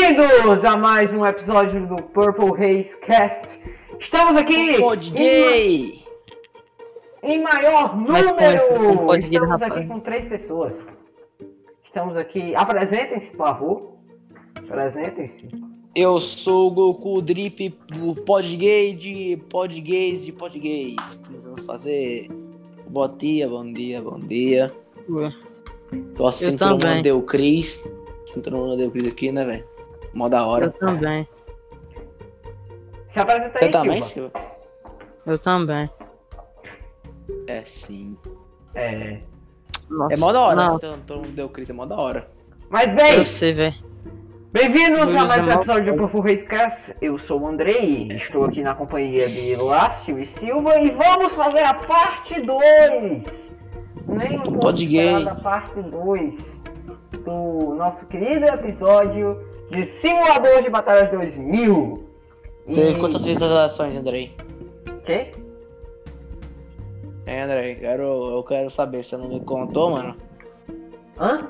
[0.00, 3.58] Bem-vindos a mais um episódio do Purple Haze Cast.
[3.98, 6.02] Estamos aqui Pod em, gay!
[7.24, 8.60] em maior Mas número.
[8.68, 10.86] com- com pod gay, Estamos aqui com três pessoas.
[11.84, 12.54] Estamos aqui.
[12.54, 13.92] Apresentem-se, por favor.
[14.68, 15.48] Apresentem-se.
[15.96, 21.20] Eu sou o Goku Drip do Pod Gay de Pod Gays de Pod Gays.
[21.28, 22.28] Nós vamos fazer.
[22.88, 24.72] Bom dia, bom dia, bom dia.
[26.14, 27.02] Tô assistindo todo mundo também.
[27.02, 27.92] deu Cris.
[28.44, 29.77] Todo mundo deu Cris aqui, né, velho?
[30.14, 30.70] Mó da Eu hora.
[30.70, 31.28] também.
[33.08, 34.30] Se apresenta Você aí, também, Silva.
[34.38, 34.48] Silva?
[35.26, 35.90] Eu também.
[37.46, 38.16] É sim.
[38.74, 39.20] É.
[39.88, 40.56] Nossa, É mó da hora.
[40.56, 42.28] Não, todo mundo deu Cris, é mó da hora.
[42.70, 43.74] Mas bem, eu sei, velho.
[44.52, 46.96] bem-vindos a Luiz mais um episódio do Purple Haze Cast.
[47.00, 48.08] Eu sou o Andrei.
[48.08, 53.56] Estou aqui na companhia de Lácio e Silva e vamos fazer a parte 2.
[54.06, 56.62] Nem um pouco esperada parte 2
[57.24, 59.38] do nosso querido episódio
[59.70, 62.04] de Simulador de Batalhas 2000.
[62.66, 64.34] E- Teve quantas visualizações, Andrei?
[65.04, 65.32] Quê?
[67.26, 68.02] É, Andrei, quero,
[68.36, 69.02] eu quero saber.
[69.02, 70.16] Você não me contou, mano?
[71.18, 71.46] Hã?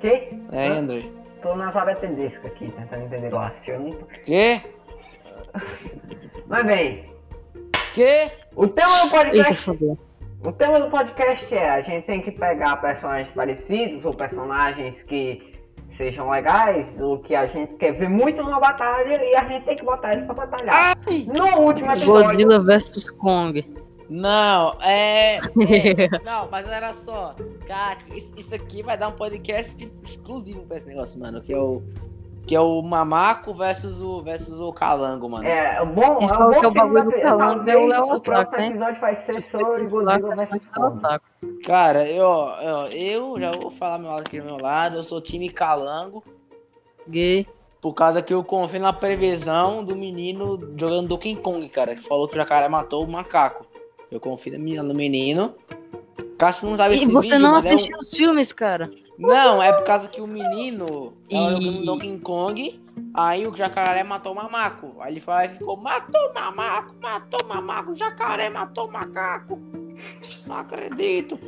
[0.00, 0.28] Quê?
[0.50, 0.78] É, Hã?
[0.78, 1.12] Andrei.
[1.42, 3.74] Tô na Zara Tedesco aqui, tentando entender Lácio.
[3.74, 4.60] Eu não tô- Quê?
[6.46, 7.10] Mas bem,
[7.94, 8.30] Quê?
[8.54, 9.70] o tema do podcast.
[10.44, 15.52] O tema do podcast é a gente tem que pegar personagens parecidos ou personagens que
[15.92, 19.76] sejam legais ou que a gente quer ver muito numa batalha e a gente tem
[19.76, 20.96] que botar eles pra batalhar.
[21.26, 23.82] No último episódio, Godzilla vs Kong.
[24.08, 25.36] Não, é.
[25.36, 25.40] é,
[26.22, 27.34] Não, mas era só.
[27.66, 31.40] Cara, isso, isso aqui vai dar um podcast exclusivo pra esse negócio, mano.
[31.40, 31.82] Que é o.
[32.46, 35.44] Que é o Mamaco versus o, versus o Calango, mano.
[35.46, 37.76] é o bom, é um falou bom que é o bagulho do epi- Calango é
[38.00, 38.70] o o próximo hein?
[38.70, 41.00] episódio vai ser sobre Godzilla vs Kong.
[41.64, 44.96] Cara, eu, eu, eu já vou falar meu lado aqui do meu lado.
[44.96, 46.22] Eu sou time Calango.
[47.08, 47.46] Gay.
[47.80, 51.94] Por causa que eu confio na previsão do menino jogando Donkey Kong, cara.
[51.94, 53.64] Que falou que o jacaré matou o macaco.
[54.10, 55.54] Eu confio no menino-
[56.38, 58.90] você não sabe E esse você vídeo, não mano, é um- assistiu os filmes, cara?
[59.22, 62.84] Não, é por causa que o menino tava E- jogando Donkey Kong,
[63.14, 64.94] aí o jacaré matou o mamaco.
[65.00, 68.88] Aí ele foi lá e ficou, matou o mamaco, matou o mamaco, o jacaré matou
[68.88, 69.58] o macaco.
[70.46, 71.38] Não acredito.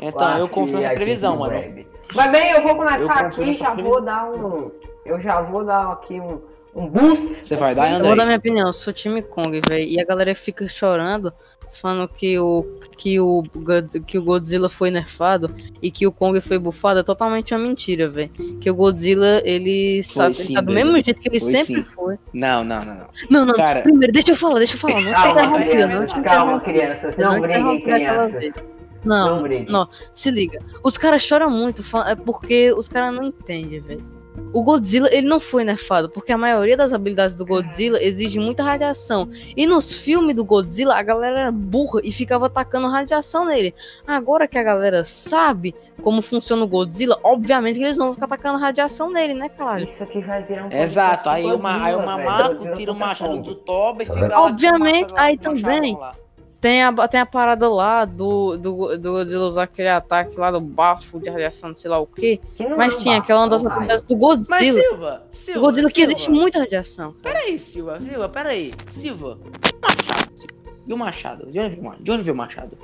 [0.00, 1.54] Então, eu confio nessa a previsão, mano.
[1.54, 1.86] Web.
[2.14, 3.90] Mas bem, eu vou Eu começar confio aqui, já previsão.
[3.90, 4.70] vou dar um.
[5.04, 6.40] Eu já vou dar aqui um,
[6.74, 7.34] um boost.
[7.44, 8.24] Você vai dar, Eu vou dar André?
[8.26, 9.88] minha opinião, eu sou time Kong, velho.
[9.88, 11.32] E a galera fica chorando,
[11.72, 12.64] falando que o,
[12.96, 13.42] que, o,
[14.06, 17.00] que o Godzilla foi nerfado e que o Kong foi bufado.
[17.00, 18.30] É totalmente uma mentira, velho.
[18.60, 21.86] Que o Godzilla, ele sabe, sim, tá do mesmo jeito que ele Foi sempre sim.
[21.94, 22.16] foi.
[22.32, 23.06] Não, não, não, não.
[23.30, 25.00] Não, não, Cara- primeiro, deixa eu falar, deixa eu falar.
[25.00, 27.16] Não Calma, crianças, calma, crianças.
[27.16, 28.54] Não não briguem, crianças.
[29.04, 30.58] Não, Não não, se liga.
[30.82, 34.17] Os caras choram muito, é porque os caras não entendem, velho.
[34.52, 38.62] O Godzilla, ele não foi nerfado, porque a maioria das habilidades do Godzilla exige muita
[38.62, 39.28] radiação.
[39.56, 43.74] E nos filmes do Godzilla, a galera era burra e ficava atacando radiação nele.
[44.06, 48.26] Agora que a galera sabe como funciona o Godzilla, obviamente que eles não vão ficar
[48.26, 49.82] atacando radiação nele, né, cara?
[49.82, 52.26] Isso aqui vai virar um Exato, aí o, ma- aí o Godzilla, velho.
[52.30, 55.96] mamaco Godzilla tira o machado do toba e fica lá Obviamente, machado- aí também.
[55.96, 56.14] lá.
[56.60, 60.60] Tem a, tem a parada lá do, do, do Godzilla usar aquele ataque lá do
[60.60, 62.40] bafo de radiação, sei lá o quê.
[62.56, 64.80] Que Mas é sim, bafo, aquela é das habilidades do Mas Godzilla.
[64.80, 66.12] Silva, O Silva, Godzilla que Silva.
[66.12, 67.14] existe muita radiação.
[67.22, 68.74] Peraí, Silva, Silva, peraí.
[68.90, 69.38] Silva,
[69.80, 70.54] Machado, Silva.
[70.86, 71.46] E o Machado?
[71.52, 72.02] De onde veio o Machado?
[72.02, 72.78] De onde veio o Machado?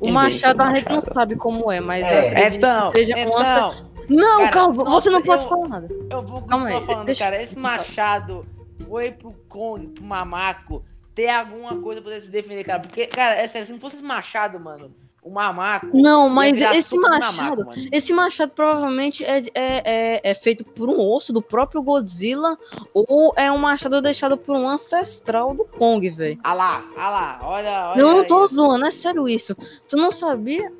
[0.00, 2.48] O Machado a gente não sabe como é, mas É.
[2.48, 3.74] Então, que seja então,
[4.08, 5.88] Não, Cara, calma, você não nossa, pode eu- falar nada.
[6.10, 7.42] eu vou Calma continuar aí, falando, deixa- cara.
[7.42, 8.46] Esse Machado
[8.88, 10.82] foi pro Kong, pro Mamaco,
[11.14, 12.80] ter alguma coisa pra poder se defender, cara.
[12.80, 15.86] Porque, cara, é sério, se não fosse esse Machado, mano, o Mamaco.
[15.94, 17.88] Não, mas esse machado, mano.
[17.92, 22.58] esse machado provavelmente é, é, é, é feito por um osso do próprio Godzilla
[22.92, 26.40] ou é um machado deixado por um ancestral do Kong, velho.
[26.42, 28.02] Ah lá, ah lá, olha, olha.
[28.02, 28.54] Não, eu não tô isso.
[28.56, 29.56] zoando, é sério isso.
[29.88, 30.72] Tu não sabia?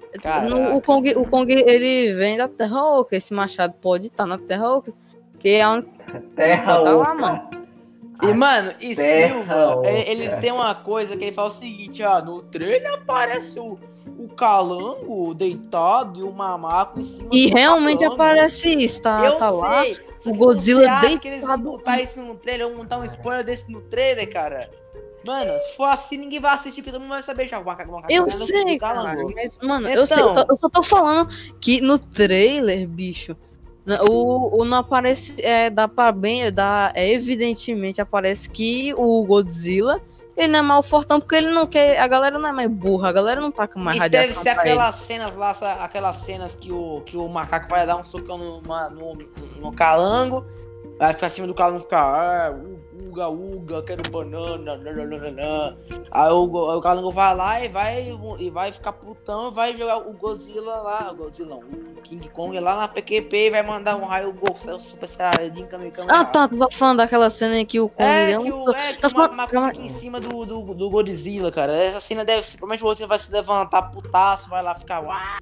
[0.49, 3.17] No- o, Kong, o Kong, ele vem da Terra Oca.
[3.17, 4.93] Esse machado pode estar na Terra Oca.
[5.39, 5.87] Que é onde
[6.35, 7.15] Terra Bota lá, oca.
[7.15, 7.62] mano.
[8.23, 9.89] E, mano, e Terra Silva, oca.
[9.91, 13.79] ele, ele tem uma coisa que ele fala o seguinte, ó, no trailer aparece o,
[14.19, 18.15] o calango deitado e o mamaco em cima E do realmente calango.
[18.23, 19.83] aparece isso, tá, Eu tá lá.
[19.85, 19.99] sei.
[20.27, 21.63] o Godzilla você acha que eles vão deitado.
[21.71, 24.71] botar isso no trailer, vão montar um spoiler desse no trailer, cara?
[25.25, 28.27] Mano, se for assim, ninguém vai assistir, porque todo mundo vai saber já macaco Eu
[28.27, 29.33] é sei, calango.
[29.33, 30.37] cara, mas, mano, eu, sei, Então.
[30.37, 31.29] eu, tô- eu só tô falando
[31.61, 33.37] que no trailer, bicho,
[34.09, 40.01] o, o não aparece, é, dá pra bem, dá, é, evidentemente aparece que o Godzilla,
[40.37, 43.09] ele não é mal fortão, porque ele não quer, a galera não é mais burra,
[43.09, 44.73] a galera não tá com mais Isso deve ser pra ele.
[44.73, 45.51] aquelas cenas lá,
[45.81, 49.19] aquelas cenas que o, que o macaco vai dar um socão no, no,
[49.61, 50.45] no calango.
[50.99, 52.55] Vai ficar acima do calango e ficar, ah,
[53.09, 55.77] uga, uga, quero banana, nananana.
[56.11, 59.99] Aí o, o calango vai lá e vai, e vai ficar putão e vai jogar
[59.99, 64.05] o Godzilla lá, o Godzilla, o King Kong lá na PQP e vai mandar um
[64.05, 66.07] raio Gol, Super Saiyajin Kamehameha.
[66.09, 68.71] Ah, tá, tu tá falando daquela cena em que o Kong É, deu que, o,
[68.71, 71.73] é, que Tá o Maco calma- fica em cima do, do, do Godzilla, cara.
[71.75, 72.59] Essa cena deve ser.
[72.59, 75.01] Provavelmente o Godzilla vai se levantar putaço, vai lá ficar.
[75.03, 75.39] "Uá".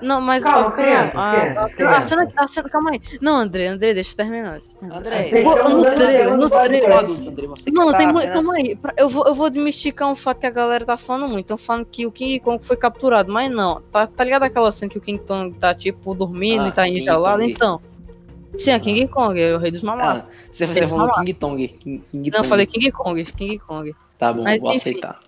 [0.00, 0.42] Não, mas.
[0.42, 2.06] Calma, ó, crianças, a- crianças, a- A crianças.
[2.08, 3.00] cena, a cena, calma aí.
[3.20, 4.52] Não, André, André, deixa eu terminar.
[4.52, 4.98] deixa eu terminar.
[4.98, 7.48] André, no trailer, no trailer.
[7.72, 8.28] Não, tem muito.
[8.28, 8.78] apenas- Calma aí.
[8.96, 11.40] Eu vou, eu vou desmistificar um fato que a galera tá falando muito.
[11.44, 13.82] Estão falando que o King Kong foi capturado, mas não.
[13.92, 16.88] Tá, tá ligado aquela cena que o King Kong tá, tipo, dormindo Ah, e tá
[16.88, 17.42] enjaulado?
[17.42, 17.78] Então.
[18.58, 20.22] Sim, é King Kong, é o rei dos mamacos.
[20.22, 21.10] Ah, você, falou.
[21.12, 21.68] King Tong.
[21.68, 22.48] King, King não, eu Tong.
[22.48, 23.94] falei King Kong, King Kong.
[24.18, 24.78] Tá bom, Mas vou enfim.
[24.78, 25.20] aceitar.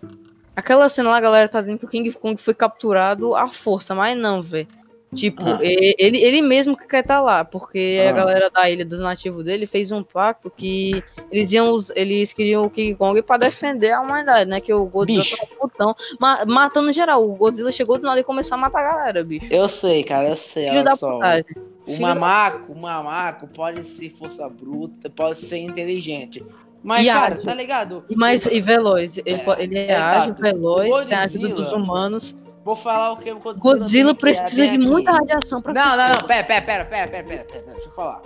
[0.59, 3.95] Aquela cena lá, a galera tá dizendo que o King Kong foi capturado à força,
[3.95, 4.67] mas não, velho.
[5.15, 5.59] Tipo, Ah.
[5.63, 8.11] ele, ele mesmo que quer estar lá, porque Ah.
[8.11, 12.63] a galera da ilha dos nativos dele fez um pacto que eles iam, eles queriam
[12.63, 14.61] o King Kong pra defender a humanidade, né?
[14.61, 15.37] Que o Godzilla Bicho.
[15.39, 17.25] tava putão, ma- matando geral.
[17.27, 19.47] O Godzilla chegou do nada e começou a matar a galera, bicho.
[19.51, 20.65] Eu sei, cara, eu sei.
[20.65, 21.13] Filho Olha da só.
[21.15, 21.45] putagem.
[21.87, 26.45] O Filho da- mamaco, o mamaco pode ser força bruta, pode ser inteligente.
[26.83, 27.43] Mas, E cara, ágil.
[27.45, 28.05] tá ligado?
[28.09, 29.19] E mais e veloz.
[29.19, 32.35] Ele, É, ele é ágil, veloz, tem a ajuda dos humanos.
[32.65, 34.79] Vou falar o que o Godzilla, Godzilla precisa de aqui.
[34.79, 37.93] muita radiação pra Não, não, não, pera, pera, pera, pera, pera, pera, pera, deixa eu
[37.93, 38.23] falar.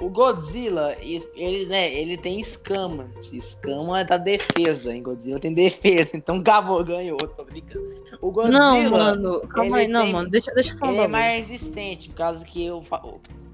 [0.00, 3.08] O Godzilla, ele, né, ele tem escama.
[3.32, 5.00] Escama é da defesa, hein?
[5.02, 7.94] Godzilla tem defesa, então acabou, ganhou, tô brincando.
[8.20, 11.08] O Godzilla, Não, mano, calma aí, não, tem- mano, deixa, deixa eu falar ele é
[11.08, 12.82] mais resistente, por causa que o-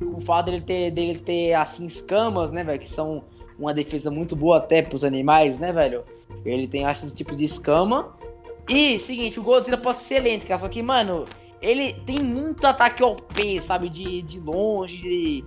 [0.00, 3.22] o fato dele ter, dele ter, assim, escamas, né, velho, que são
[3.60, 6.02] uma defesa muito boa até pros animais, né, velho?
[6.44, 8.16] Ele tem esses tipos de escama.
[8.68, 11.26] E, seguinte, o Godzilla pode ser lento, cara, só que, mano,
[11.60, 15.44] ele tem muito ataque OP, sabe, de, de longe, de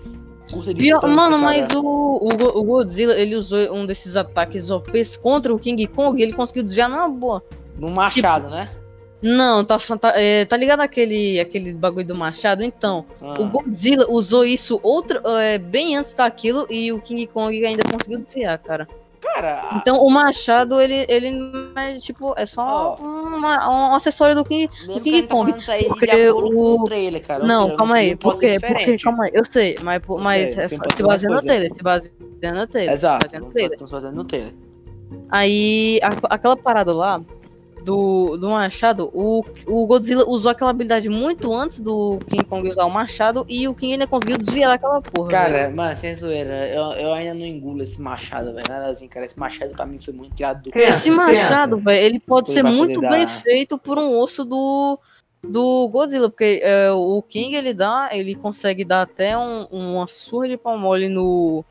[0.52, 1.42] curta distância, mano, cara.
[1.42, 6.20] mas o, o, o Godzilla, ele usou um desses ataques OPs contra o King Kong
[6.20, 7.44] e ele conseguiu desviar numa boa.
[7.78, 8.70] No machado, né?
[9.24, 12.62] Não, tá, tá, é, tá ligado aquele, aquele bagulho do machado?
[12.62, 13.36] Então, Ah.
[13.40, 18.20] o Godzilla usou isso outra, é, bem antes daquilo e o King Kong ainda conseguiu
[18.20, 18.86] desviar, cara.
[19.22, 21.32] Cara, Então, o machado, ele, ele
[21.78, 23.04] é, tipo, é só Ó.
[23.04, 24.70] uma- um acessório do King...
[24.86, 27.46] lembra King tá Kong, aí porque o- trailer, cara.
[27.46, 28.10] Não, seja, calma aí,
[28.42, 28.58] quê?
[28.60, 29.04] Porque, diferente.
[29.06, 32.14] calma aí, eu sei, mas, Eu mas sei, é, se baseia no trailer, se baseia
[32.54, 32.94] no trailer.
[32.94, 34.54] Exato, estamos fazendo no trailer.
[35.30, 37.22] Aí, a- aquela parada lá
[37.84, 42.86] do, do machado, o, o Godzilla usou aquela habilidade muito antes do King Kong usar
[42.86, 45.30] o machado e o King ainda conseguiu desviar daquela porra.
[45.30, 45.44] velho.
[45.54, 48.66] Cara, mano, sem zoeira, eu, eu ainda não engulo esse machado, velho.
[48.70, 49.26] Nada assim, cara.
[49.26, 52.96] Esse machado pra mim foi muito tirado do esse machado, velho, ele pode ser muito
[52.96, 54.98] poder bem dar- feito por um osso do,
[55.44, 60.48] do Godzilla, porque é, o King ele dá, ele consegue dar até um, uma surra
[60.48, 61.66] de pau mole no,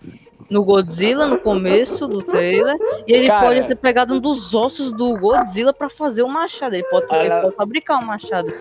[0.50, 2.76] no Godzilla no começo do trailer,
[3.06, 3.46] e ele Cara.
[3.46, 7.30] pode ter pegado um dos ossos do Godzilla pra fazer o machado, ele pode, ele
[7.40, 8.52] pode fabricar o machado.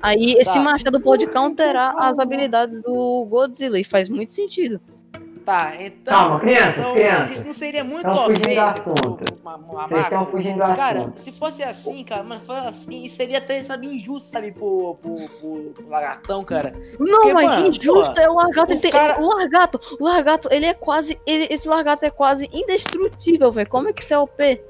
[0.00, 0.60] Aí esse Tá.
[0.60, 4.80] machado pode counterar as habilidades do Godzilla, e faz muito sentido.
[5.46, 6.12] Tá, então.
[6.12, 7.30] Calma, crianças, então, crianças.
[7.38, 9.24] Isso não seria muito Estão fugindo assunto.
[9.86, 11.16] Vocês estão fugindo do Cara, assunto.
[11.20, 15.72] se fosse assim, cara, mas fosse assim, seria até, sabe, injusto, sabe, pro, pro, pro,
[15.72, 16.72] pro lagartão, cara.
[16.98, 18.74] Não, Porque, mas mano, injusto pô, é o largato.
[18.74, 21.16] o tem- cara- O largato, o largato, ele é quase.
[21.24, 23.68] ele- esse largato é quase indestrutível, velho.
[23.70, 24.60] Como é que isso é OP?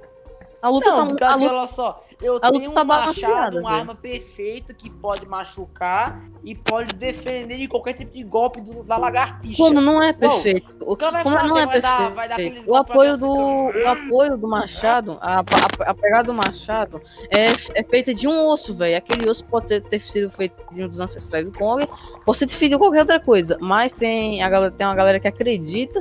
[0.61, 1.15] A luta Não, tá.
[1.15, 3.81] por A luta, olha só, eu a luta tenho um tá machado, balanceada, uma velho.
[3.81, 8.97] arma perfeita que pode machucar e pode defender de qualquer tipo de golpe do, da
[8.97, 9.57] lagartixa.
[9.57, 10.77] como não é perfeito?
[10.81, 12.15] O, cara vai como fazer, não é vai dar- perfeito?
[12.15, 15.43] vai dar aqueles o apoio do o apoio do machado, a, a,
[15.91, 17.03] a pegada do machado
[17.37, 18.97] é, é feita de um osso, velho.
[18.97, 21.85] Aquele osso pode ser, ter sido feito de um dos ancestrais do Kong,
[22.25, 23.59] pode ser feito de qualquer outra coisa.
[23.61, 26.01] Mas tem a galera, tem uma galera que acredita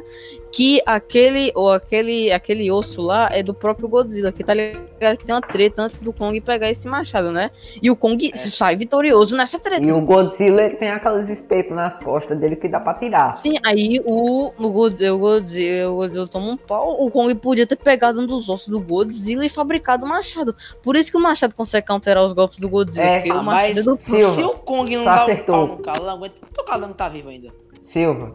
[0.52, 5.26] que aquele ou aquele aquele osso lá é do próprio Godzilla, que tá ligado que
[5.26, 7.50] tem uma treta antes do Kong pegar esse machado, né?
[7.82, 8.38] E o Kong É.
[8.38, 9.84] sai vitorioso nessa treta.
[9.84, 13.30] E o Godzilla ele tem aqueles espetos nas costas dele que dá pra tirar.
[13.30, 17.04] Sim, aí o, o, Godzilla, o, Godzilla, o Godzilla toma um pau.
[17.06, 20.56] O Kong podia ter pegado um dos ossos do Godzilla e fabricado o machado.
[20.84, 23.06] Por isso que o machado consegue counterar os golpes do Godzilla.
[23.06, 25.14] É, porque Ah, o machado mas é do Silva, se o Kong não tu dá
[25.24, 25.56] acertou.
[25.56, 27.50] um pau no calango, por que o calango tá vivo ainda?
[27.84, 28.34] Silva,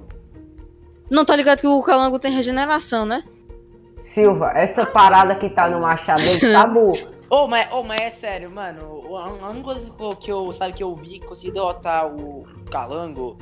[1.10, 3.22] Não, tá ligado que o calango tem regeneração, né?
[4.00, 6.96] Silva, essa parada que tá no machado dele tá boa.
[7.30, 9.02] Ô, mas, ô, mas é sério, mano.
[9.16, 13.38] A única coisa que eu, sabe, que eu vi que consegui derrotar o calango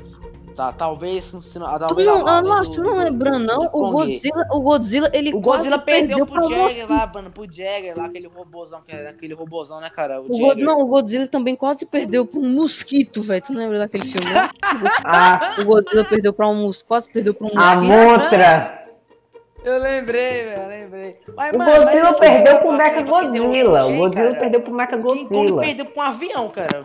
[0.55, 3.59] tá, talvez, se não, Tu talvez não, não, do- tu não do- lembra, não?
[3.61, 3.91] do O.
[3.93, 6.93] Godzilla, o Godzilla, ele O Godzilla quase perdeu pro Jagger você.
[6.93, 10.21] lá, mano, pro Jagger lá, aquele robôzão, é aquele robôzão, né, cara?
[10.21, 13.43] O, O God- não, o Godzilla também quase perdeu pra um mosquito, velho.
[13.47, 14.29] Tu não lembra daquele filme?
[14.33, 14.51] né?
[15.05, 18.88] Ah, O Godzilla perdeu pra um mosquito, quase perdeu pra um a mosquito.
[19.69, 21.17] Eu lembrei, velho, eu lembrei.
[21.37, 23.87] Mas, O mano, Godzilla perdeu pro Mecha Godzilla.
[23.87, 25.61] O Godzilla perdeu pro Mecha O King Kong Godzilla.
[25.61, 26.83] perdeu pra um avião, cara.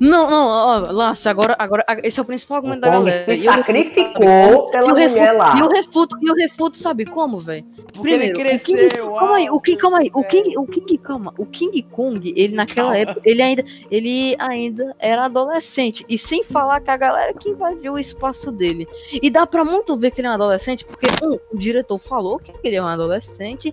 [0.00, 3.24] Não, não, ó, Lácio, agora, agora, esse é o principal O argumento da Kong galera.
[3.24, 5.54] se E eu refuto, sacrificou pela E eu mulher refuto, lá.
[5.56, 7.64] e eu refuto, e eu refuto, sabe como, velho?
[7.92, 9.12] Porque ele Primeiro, o King, cresceu.
[9.14, 10.28] calma aí, o King, calma aí, o velho.
[10.30, 12.98] King, o King, calma, o King Kong, ele naquela Calma.
[12.98, 17.94] época, ele ainda, ele ainda era adolescente, e sem falar que a galera que invadiu
[17.94, 18.86] o espaço dele.
[19.12, 22.38] E dá pra muito ver que ele é um adolescente, porque um, o diretor falou
[22.38, 23.72] que ele é um adolescente,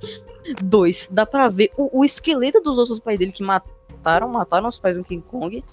[0.61, 3.43] dois, dá pra ver o, o esqueleto dos outros pais dele que
[4.03, 5.63] mataram, mataram os pais do King Kong.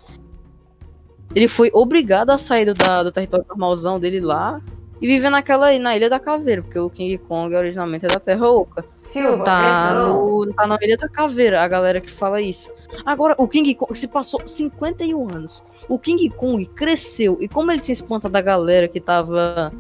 [1.35, 4.61] Ele foi obrigado a sair do, da- do território normalzão dele lá
[5.01, 8.49] e viver naquela na Ilha da Caveira, porque o King Kong originalmente é da Terra
[8.51, 8.85] Oca.
[8.99, 12.71] Silva, Tá, no, tá na Ilha da Caveira, a galera que fala isso.
[13.07, 15.63] Agora, o King Kong se passou 51 anos.
[15.89, 19.73] O King Kong cresceu, e como ele tinha espantado a galera que tava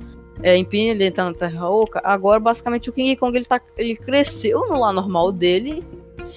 [0.43, 3.95] é, impedindo ele tá na Terra Oca, agora basicamente o King Kong ele, tá, ele
[3.97, 5.85] cresceu no lá normal dele.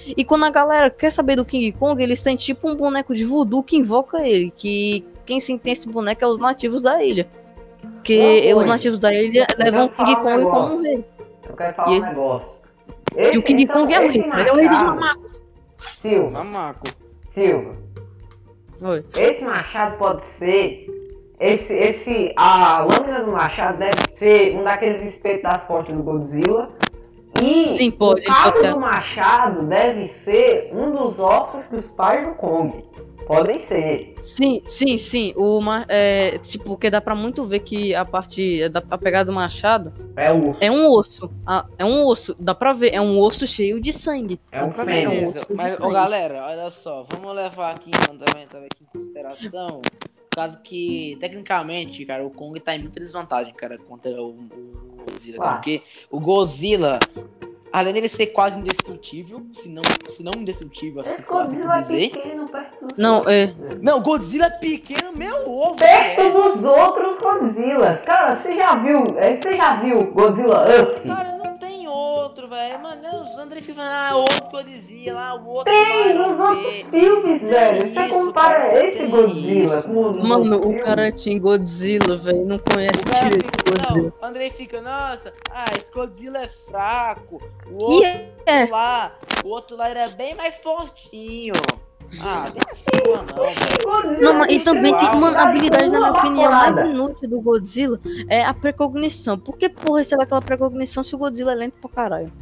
[0.06, 3.24] E quando a galera quer saber do King Kong, eles têm tipo um boneco de
[3.24, 4.52] voodoo que invoca ele.
[4.54, 7.26] Que quem sim tem esse boneco é os nativos da ilha.
[7.80, 11.04] Porque os nativos da ilha eu levam o King falar um Kong como um rei.
[11.48, 12.60] eu quero falar E- um negócio.
[13.16, 14.82] E o Esse- King então, Kong é o esse rei, ele é o rei dos
[14.82, 15.42] mamacos.
[15.98, 16.86] Silva, Mamaco.
[17.28, 17.76] Silva,
[18.82, 19.04] Oi.
[19.16, 20.86] esse machado pode ser.
[21.40, 26.70] Esse, esse, a lâmina do machado deve ser um daqueles espetos das costas do Godzilla.
[27.68, 32.84] Sim, pode, o cabo do machado deve ser um dos ossos dos pais do Kong.
[33.26, 34.14] Podem ser.
[34.20, 35.32] Sim, sim, sim.
[35.36, 39.32] O é, tipo, porque dá pra muito ver que a parte da a pegada do
[39.32, 40.58] machado É o urso.
[40.62, 41.30] é um osso.
[41.46, 44.38] Ah, é um osso, dá pra ver, é um osso cheio de sangue.
[44.52, 45.36] É um ver, é um fênix.
[45.36, 49.80] osso mas, ô galera, olha só, vamos levar aqui também, também aqui em consideração.
[50.30, 54.93] Por causa que, tecnicamente, cara, o Kong tá em muita desvantagem, cara, contra o, o
[55.14, 55.44] Godzilla.
[55.44, 55.52] Ah.
[55.54, 56.98] porque o Godzilla,
[57.72, 61.80] além dele ser quase indestrutível, se não, se não indestrutível, assim, Esse assim Godzilla é
[61.80, 62.10] dizer.
[62.10, 63.54] pequeno perto dos Não, é.
[63.82, 66.30] Não, o Godzilla é pequeno, meu ovo, Perto é.
[66.30, 68.02] dos outros Godzillas.
[68.02, 69.18] Cara, você já viu?
[69.18, 71.00] eh, Você já viu Godzilla Up?
[71.08, 72.80] Cara, não tem outro, velho.
[72.82, 73.02] Mano,
[73.54, 77.86] André fica ah, outro Godzilla, lá, o outro Tem nos outros filmes, velho.
[77.86, 82.44] Você compara cara, esse Godzilla isso, com os Mano, o cara tinha Godzilla, velho.
[82.46, 84.12] Não conhece O cara direito fica, Godzilla.
[84.20, 87.40] não, Andrei fica, nossa, ah, esse Godzilla é fraco.
[87.70, 88.08] O outro
[88.44, 88.66] é.
[88.66, 91.54] lá, o outro lá era bem mais fortinho.
[92.20, 94.20] Ah, tem essa porra não, velho.
[94.20, 97.28] Não, mas, e também tem, Igual, mano, a habilidade, na minha uma opinião, mais inútil
[97.28, 99.38] do Godzilla é a precognição.
[99.38, 102.32] Por que, porra, recebe aquela precognição se o Godzilla é lento pra caralho?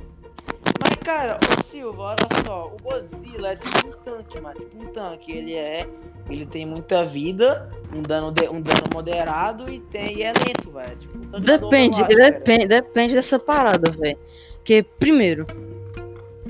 [1.04, 4.60] Cara, ô Silva, olha só, o Godzilla é tipo um tanque, mano.
[4.60, 5.32] Tipo um tanque.
[5.32, 5.86] Ele é.
[6.30, 10.70] Ele tem muita vida, um dano, de- um dano moderado e tem e é lento,
[10.70, 10.96] velho.
[10.96, 12.14] Tipo, um Depende, cara.
[12.14, 14.16] depende, depende dessa parada, velho.
[14.58, 15.44] Porque, primeiro,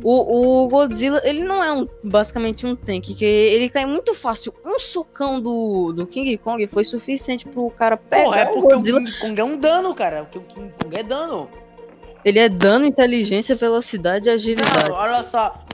[0.02, 4.52] o, o Godzilla, ele não é um, basicamente um tanque, que ele cai muito fácil.
[4.62, 8.74] Um socão do, do King Kong foi suficiente pro cara pegar Porra, é o porque
[8.74, 9.00] o Godzilla.
[9.00, 10.24] King Kong é um dano, cara.
[10.24, 11.48] Porque o King Kong é dano.
[12.24, 14.88] Ele é dano, inteligência, velocidade e agilidade.
[14.88, 15.64] Não, olha só.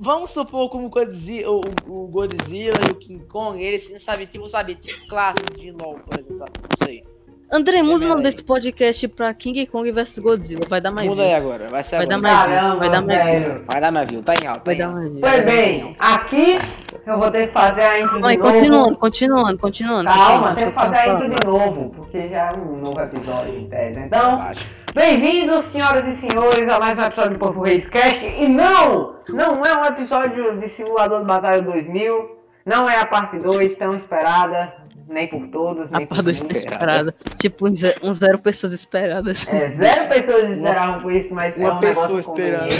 [0.00, 4.48] Vamos supor como o Godzilla, o, o Godzilla e o King Kong, eles sabem, tipo,
[4.48, 6.50] sabe, tipo classes de LoL, por exemplo, sabe?
[6.80, 7.04] Não sei.
[7.52, 10.64] André, muda o nome desse podcast pra King Kong vs Godzilla.
[10.68, 11.30] Vai dar mais Muda view.
[11.30, 12.32] aí agora, vai ser Vai dar agora.
[12.32, 12.60] mais view.
[12.60, 13.64] Caramba, Vai dar mais view.
[13.66, 15.20] Vai dar mais view, tá em alta, tá Vai em dar mais view.
[15.20, 16.58] Pois bem, aqui
[17.06, 18.52] eu vou ter que fazer a intro Vai, de novo.
[18.52, 20.04] continuando, continuando, continuando.
[20.04, 23.54] Calma, continuando, tem que fazer a intro de novo, porque já é um novo episódio
[23.58, 24.00] em tese.
[24.00, 24.66] Então, Relaxa.
[24.94, 28.26] Bem-vindos, senhoras e senhores, a mais um episódio do Povo Reis Cast.
[28.26, 32.40] E não, não é um episódio de Simulador de Batalha 2000.
[32.66, 34.74] Não é a parte 2 tão esperada,
[35.10, 36.56] nem por todos, A nem por parada muitos.
[36.56, 37.14] esperada.
[37.36, 39.46] Tipo, um um zero pessoas esperadas.
[39.48, 42.20] É, zero pessoas esperavam por isso, mas é Uma um pessoa.
[42.20, 42.70] Andrei.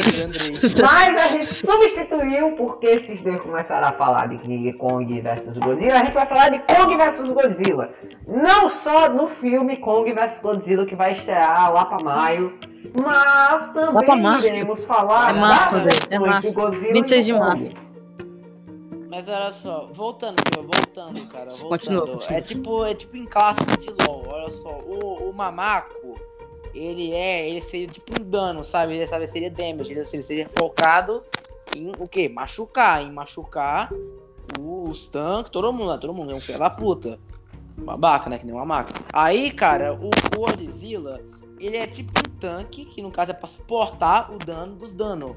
[0.83, 5.95] Mas a gente substituiu porque esses dois começaram a falar de King Kong versus Godzilla.
[5.95, 7.91] A gente vai falar de Kong versus Godzilla.
[8.27, 12.53] Não só no filme Kong versus Godzilla que vai estrear lá para maio,
[13.03, 15.87] mas também iremos falar É março, das é
[16.19, 16.49] versões março.
[16.49, 17.71] de Godzilla 26 e de março.
[19.11, 21.69] Mas olha só, voltando, Silva, voltando, cara, voltando.
[21.69, 22.39] Continua, continua.
[22.39, 24.71] É tipo, é tipo em classes de LoL, olha só.
[24.87, 26.15] O, o Mamaco,
[26.73, 28.95] ele é, ele seria tipo um dano, sabe?
[28.95, 31.25] Ele sabe, seria damage, ele seria, seria focado
[31.75, 32.29] em o quê?
[32.29, 33.91] Machucar, em machucar
[34.61, 37.19] os tanques, todo mundo, todo mundo é um filho da puta.
[37.79, 38.39] babaca, né?
[38.39, 39.01] Que nem uma máquina.
[39.13, 41.21] Aí, cara, o Godzilla,
[41.59, 45.35] ele é tipo um tanque, que no caso é pra suportar o dano dos danos.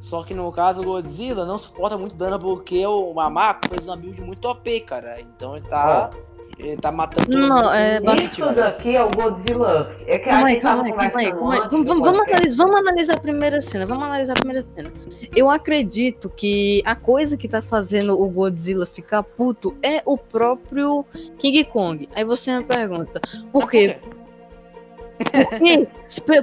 [0.00, 3.96] Só que no caso o Godzilla não suporta muito dano porque o Mamako fez uma
[3.96, 5.20] build muito OP, cara.
[5.20, 6.10] Então ele tá.
[6.56, 9.92] Ele tá matando Não, é bastante, Isso daqui é o Godzilla.
[10.06, 13.20] É que Calma a aí, calma aí, calma aí, Vamos, vamos, analisar, vamos analisar a
[13.20, 13.84] primeira cena.
[13.86, 14.92] Vamos analisar a primeira cena.
[15.34, 21.04] Eu acredito que a coisa que tá fazendo o Godzilla ficar puto é o próprio
[21.38, 22.08] King Kong.
[22.14, 23.20] Aí você me pergunta,
[23.50, 23.98] por quê?
[24.00, 24.23] Porque, pe-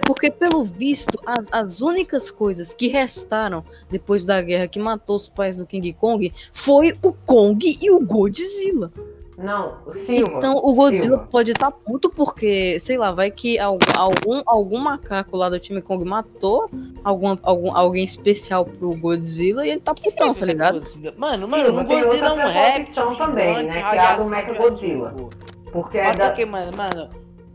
[0.06, 5.28] porque pelo visto, as, as únicas coisas que restaram depois da guerra que matou os
[5.30, 8.92] pais do King Kong foi o Kong e o Godzilla.
[9.38, 10.34] Não, Silva.
[10.38, 11.28] Então o Godzilla Silva.
[11.32, 15.82] pode estar puto porque, sei lá, vai que al- algum, algum macaco lá do time
[15.82, 16.70] Kong matou
[17.04, 20.80] algum, algum, alguém especial pro Godzilla e ele tá putão, tá que ligado?
[20.80, 21.13] Godzilla?
[21.18, 25.08] Mano, Sim, mano, o Godzilla é um réptil também, né, que é do Mechagodzilla.
[25.10, 25.30] radioativa.
[25.72, 26.46] Porque é da...
[26.46, 26.78] mano?
[26.78, 27.10] Mano,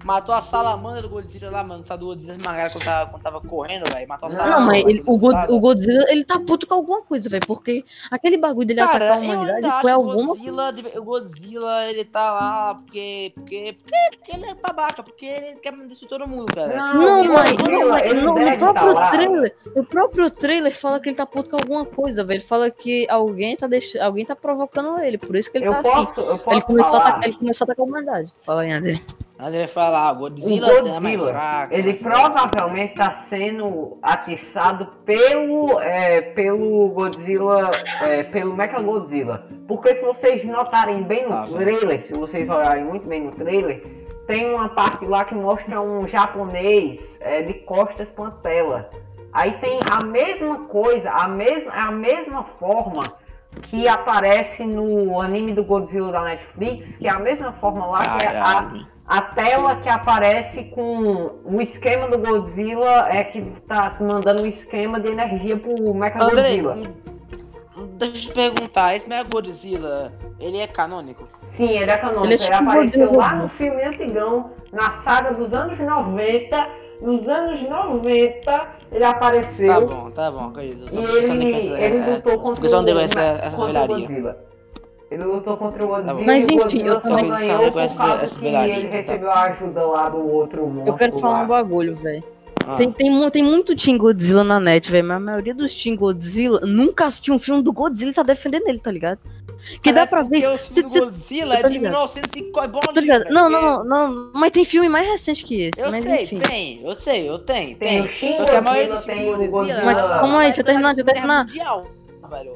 [0.07, 1.85] matou a salamandra do Godzilla lá, mano.
[1.85, 4.09] Sabe do Godzilla esmagaram quando tava, quando tava correndo, velho?
[4.09, 4.61] Matou a Não, salamandra.
[4.61, 7.45] Não, mas ele- o, não God- o Godzilla, ele tá puto com alguma coisa, velho.
[7.47, 11.85] Porque aquele bagulho dele atacar Cara, a eu humanidade foi alguma o Godzilla, o Godzilla,
[11.87, 16.29] ele tá lá porque, porque, porque, porque ele é babaca, porque ele quer destruir todo
[16.29, 16.77] mundo, cara.
[16.77, 19.11] Não, mas, não, mas ele no, no próprio tá lá.
[19.11, 22.39] trailer, o próprio trailer fala que ele tá puto com alguma coisa, velho.
[22.39, 25.73] Ele fala que alguém tá deixando, alguém tá provocando ele, por isso que ele Eu
[25.73, 25.91] tá assim.
[26.07, 27.09] posso, eu posso Ele começou, a falar.
[27.09, 28.35] atacar, ele começou a atacar a humanidade.
[28.45, 29.01] Fala aí, André.
[29.39, 31.75] Vai falar, ah, Godzilla, O é mais Godzilla, fraco.
[31.75, 32.33] Ele fraco.
[32.33, 39.47] provavelmente está sendo atiçado pelo, é, pelo Godzilla, é, pelo Mechagodzilla.
[39.69, 43.85] Porque se vocês notarem bem no Ah, trailer, se vocês olharem muito bem no trailer,
[44.27, 48.89] tem uma parte lá que mostra um japonês é, de costas para uma tela.
[49.33, 53.03] Aí tem a mesma coisa, a mesma, a mesma forma
[53.63, 58.25] que aparece no anime do Godzilla da Netflix, que é a mesma forma lá que
[58.25, 58.96] é a.
[59.07, 64.99] a tela que aparece com o esquema do Godzilla é que tá mandando um esquema
[64.99, 66.75] de energia pro Andrei, Mechagodzilla.
[67.77, 71.29] hum, deixa eu te perguntar, esse Mega Godzilla, ele é canônico?
[71.45, 72.25] Sim, ele é canônico.
[72.27, 73.25] Ele Ele, é tipo apareceu Godzilla.
[73.25, 76.87] lá no filme antigão, na saga dos anos 90.
[77.01, 79.69] Nos anos 90 ele apareceu.
[79.69, 80.87] Tá bom, tá bom, acredito.
[80.93, 82.67] E ele, ele lutou é, contra
[83.45, 83.87] essa contra o.
[83.87, 84.56] Godzilla.
[85.11, 88.25] Ele lutou contra o Godzilla Mas, e o enfim, Godzilla eu também- ganhou por causa
[88.25, 88.97] essa que velharia, ele tá?
[88.97, 91.45] recebeu a ajuda lá do outro monstro Eu quero falar lá.
[91.45, 92.25] um bagulho, velho.
[92.67, 95.07] Ah, Tem, tem, tem muito Team Godzilla na net, velho.
[95.07, 98.67] Mas a maioria dos Team Godzilla nunca assistiu um filme do Godzilla e tá defendendo
[98.67, 99.21] ele, tá ligado?
[99.81, 100.41] Que mas dá é pra ver.
[100.43, 101.93] Porque o filme do Godzilla é de ligado.
[101.93, 104.31] 1905, é bom Tá Não, não, não, não.
[104.35, 105.81] Mas tem filme mais recente que esse.
[105.81, 106.39] Eu mas sei, enfim.
[106.39, 109.51] tem, eu sei, eu tenho, Tem Só que a maioria dos tem filmes o do
[109.51, 109.85] Godzilla...
[109.85, 111.47] Mas calma aí, deixa eu é terminar, deixa eu terminar.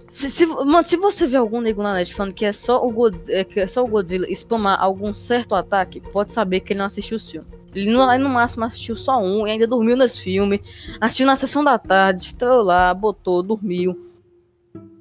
[0.09, 2.90] Se, se- mano, se você vê algum nego na net falando que é só o,
[2.90, 6.78] God, é, que é só o Godzilla spamar algum certo ataque, pode saber que ele
[6.78, 7.46] não assistiu o filme.
[7.74, 10.62] Ele no, no máximo assistiu só um e ainda dormiu nesse filme.
[11.00, 14.11] Assistiu na sessão da tarde, entrou lá, botou, dormiu.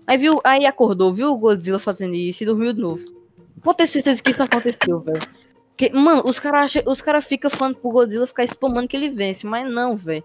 [0.06, 3.06] Aí viu, aí acordou, viu o Godzilla fazendo isso e dormiu de novo.
[3.62, 5.22] Pode ter certeza que isso aconteceu, velho.
[5.94, 9.72] Mano, os caras os cara ficam falando pro Godzilla ficar spamando que ele vence, mas
[9.72, 10.24] não, velho.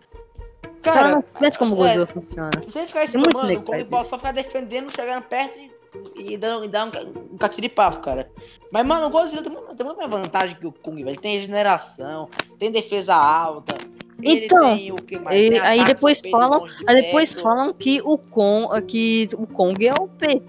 [0.84, 2.50] Cara, não conhecem como o é, Godzilla funciona.
[2.68, 5.22] Se ele ficar muito spamando, nego o que Kong faz pode só ficar defendendo, chegando
[5.24, 5.58] perto
[6.16, 6.90] e, e dando, e dar um,
[7.34, 8.30] um catiripapo, cara.
[8.70, 11.10] Mas, mano, o Godzilla tem, tem muito mais vantagem que o Kong, velho.
[11.10, 13.76] Ele tem regeneração, tem defesa alta.
[14.22, 15.36] ele Então, tem mais?
[15.38, 17.42] ele- Tem aí depois falam- de Aí depois perto.
[17.42, 20.42] falam que o Kong, que o Kong é o P.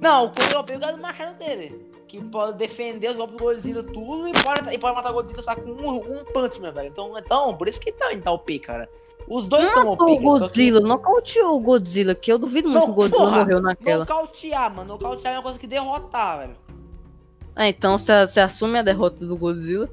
[0.00, 1.90] Não, o Kong é o pego do machado dele.
[2.08, 5.42] Que pode defender os golpes do Godzilla tudo e pode, e pode matar o Godzilla
[5.42, 6.88] só com um, um punch, meu velho.
[6.88, 8.88] Então, então, por isso que tá, tá OP, cara.
[9.30, 10.24] Os dois estão OP, o cara, só que...
[10.24, 14.00] Godzilla, nocauteou o Godzilla, que eu duvido muito Não, que o Godzilla porra, morreu naquela.
[14.00, 14.88] Nocautear, mano.
[14.88, 16.56] Nocautear é uma coisa que derrotar, velho.
[17.54, 19.88] Ah, então você, você assume a derrota do Godzilla.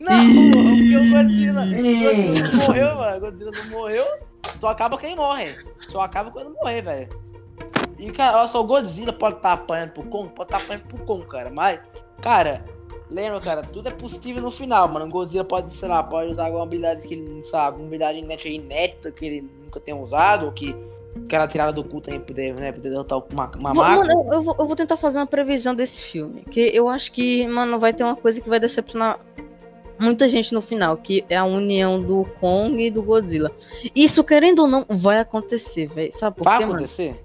[0.00, 1.66] Não, porque o Godzilla, o.
[2.02, 3.16] Godzilla não morreu, mano.
[3.16, 4.06] O Godzilla não morreu.
[4.60, 5.56] Só acaba quem morre.
[5.82, 7.22] Só acaba quando morrer, velho.
[8.00, 10.98] E, cara, olha só, o Godzilla pode estar apanhando pro Kong, pode estar apanhando pro
[11.04, 11.50] Kong, cara.
[11.50, 11.80] Mas,
[12.20, 12.64] cara,
[13.12, 15.06] lembra, cara, tudo é possível no final, mano.
[15.06, 18.48] O Godzilla pode, sei lá, pode usar alguma habilidade que ele, sabe, alguma habilidade inédita,
[18.48, 20.74] inédita que ele nunca tenha usado, ou que
[21.16, 24.06] o cara tirada do cu também poder, né, poder derrotar o Ma- Vou- Mamaco.
[24.06, 26.42] mano, eu, eu vou, eu vou tentar fazer uma previsão desse filme.
[26.50, 29.20] Que eu acho que, mano, vai ter uma coisa que vai decepcionar
[29.98, 33.52] muita gente no final, que é a união do Kong e do Godzilla.
[33.94, 36.12] Isso, querendo ou não, vai acontecer, velho.
[36.12, 36.74] Sabe por Vai quê, mano?
[36.76, 37.22] acontecer?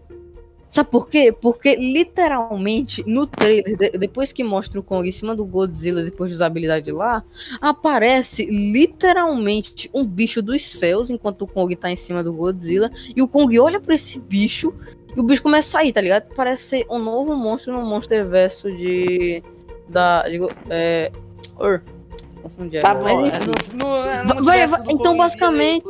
[0.68, 1.32] Sabe por quê?
[1.32, 6.30] Porque literalmente no trailer, de- depois que mostra o Kong em cima do Godzilla, depois
[6.30, 7.24] de usar a habilidade lá,
[7.62, 12.92] aparece literalmente um bicho dos céus enquanto o Kong tá em cima do Godzilla.
[13.16, 14.74] E o Kong olha pra esse bicho
[15.16, 16.34] e o bicho começa a sair, tá ligado?
[16.36, 19.42] Parece ser um novo monstro no Monsterverso de,
[19.88, 20.28] da.
[20.28, 21.12] Digo, é.
[21.58, 21.82] Or,
[22.42, 25.86] confundi Tá bom, Mas, é, no, no, no Vai- vai- então, basicamente.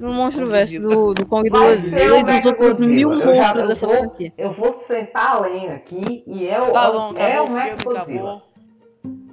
[0.00, 3.96] No monstro verso do, do Kong do Godzilla e dos outros mil monstros dessa vou-
[3.96, 4.32] franquia.
[4.36, 7.50] Eu vou sentar além aqui e é o, Tá é o- bom, é acabou o
[7.50, 8.42] o Mac Godzilla.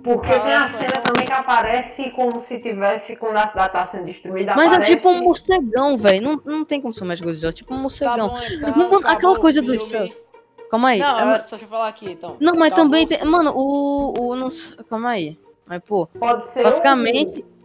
[0.04, 3.86] Porque Ah, tem a cena também que aparece como se tivesse, quando a cidade tá
[3.88, 4.96] sendo destruída, Mas é aparece...
[4.96, 6.22] tipo um morcegão, velho.
[6.24, 7.50] Não, não tem como ser o Mega Godzilla.
[7.50, 8.30] É tipo um Tá morcegão.
[8.30, 8.78] bom, então.
[8.78, 9.80] Não, aquela coisa filme.
[9.80, 10.18] céus.
[10.72, 11.00] Calma aí.
[11.00, 12.38] Não, É- é só deixa eu falar aqui, então.
[12.40, 13.24] Não, mas Acabou também tem.
[13.26, 14.14] Mano, o.
[14.32, 14.50] o não,
[14.90, 15.38] calma aí.
[15.66, 17.40] Mas, pô, Pode ser basicamente.
[17.42, 17.57] o,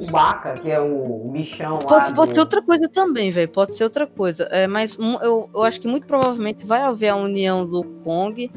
[0.00, 3.48] o Baca, que é o, bichão lá Pode, pode do- ser outra coisa também, velho.
[3.48, 4.44] Pode ser outra coisa.
[4.50, 8.50] É, mas eu, eu acho que muito provavelmente vai haver a união do Kong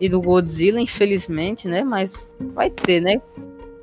[0.00, 1.84] e do Godzilla, infelizmente, né?
[1.84, 3.20] Mas vai ter, né?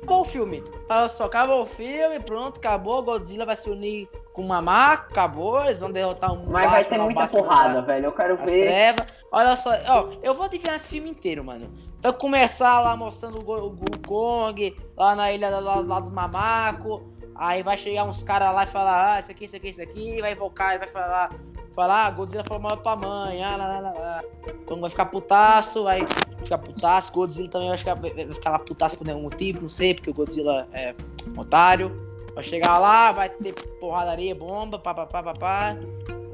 [0.02, 0.62] Acabou o filme.
[0.88, 3.02] Olha só, acabou o filme, pronto, acabou.
[3.02, 5.64] Godzilla vai se unir com o Mamaco, acabou.
[5.64, 8.06] Eles vão derrotar um Mas vai ter muita porrada, da- velho.
[8.06, 8.44] Eu quero ver...
[8.66, 9.06] trevas.
[9.32, 11.70] Olha só, ó, eu vou adivinhar esse filme inteiro, mano.
[12.04, 17.00] Vai começar lá mostrando o, Go- o Kong, lá na ilha lá, lá dos mamacos.
[17.34, 20.20] Aí vai chegar uns caras lá e falar, ah, isso aqui, isso aqui, isso aqui.
[20.20, 21.32] Vai invocar, vai falar,
[21.72, 24.22] falar, ah, Godzilla foi mal tua mãe, ah, lá, lá, lá.
[24.66, 26.06] Kong vai ficar putaço, vai
[26.42, 27.10] ficar putaço.
[27.10, 30.14] Godzilla também vai ficar, vai ficar lá putaço por nenhum motivo, não sei, porque o
[30.14, 30.94] Godzilla é
[31.34, 31.90] um otário.
[32.34, 35.76] Vai chegar lá, vai ter porradaria, bomba, pá, pá, pá, pá, pá.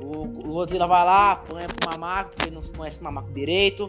[0.03, 3.89] O, o Godzilla vai lá, apanha pro mamaco, porque ele não conhece o mamaco direito.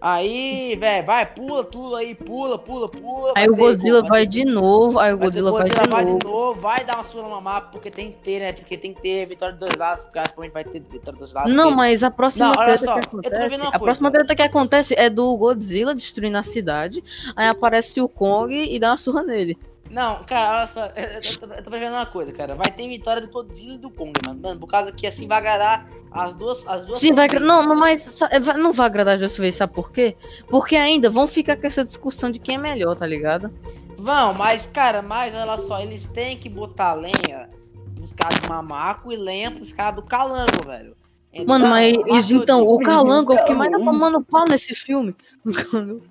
[0.00, 3.34] Aí, velho, vai, pula tudo aí, pula, pula, pula.
[3.36, 4.98] Aí o Godzilla vai vai ter- de novo.
[4.98, 6.18] Aí o vai Godzilla vai de vai novo.
[6.18, 8.52] de novo, vai dar uma surra no mamaco, porque tem que ter, né?
[8.54, 10.80] Porque tem que ter vitória dos dois lados, porque acho que a gente vai ter
[10.80, 11.52] vitória dos lados.
[11.54, 13.36] Não, porque- mas a próxima Não, treta só, que acontece.
[13.36, 13.78] A coisa.
[13.78, 17.04] próxima treta que acontece é do Godzilla destruindo a cidade.
[17.36, 19.58] Aí aparece o Kong e dá uma surra nele.
[19.90, 22.54] Não, cara, olha só, eu, tô, eu tô prevendo uma coisa, cara.
[22.54, 24.40] Vai ter vitória do Godzilla e do Kong, mano.
[24.40, 26.66] Mano, por causa que assim vai agradar as duas.
[26.68, 27.26] As duas Sim, vai.
[27.28, 30.16] Não, não, mas é, vai- não vai agradar dessa vez, sabe por quê?
[30.48, 33.52] Porque ainda vão ficar com essa discussão de quem é melhor, tá ligado?
[33.98, 37.50] Vão, mas, cara, mas olha só, eles têm que botar lenha
[37.96, 40.96] pros caras do mamaco e lenha pros caras do calango, velho.
[41.32, 41.94] Então, Mano, mas
[42.30, 43.92] eu então, o Calango é o que mais tá Calango.
[43.98, 45.14] tomando pau nesse filme.
[45.44, 46.02] O Calango.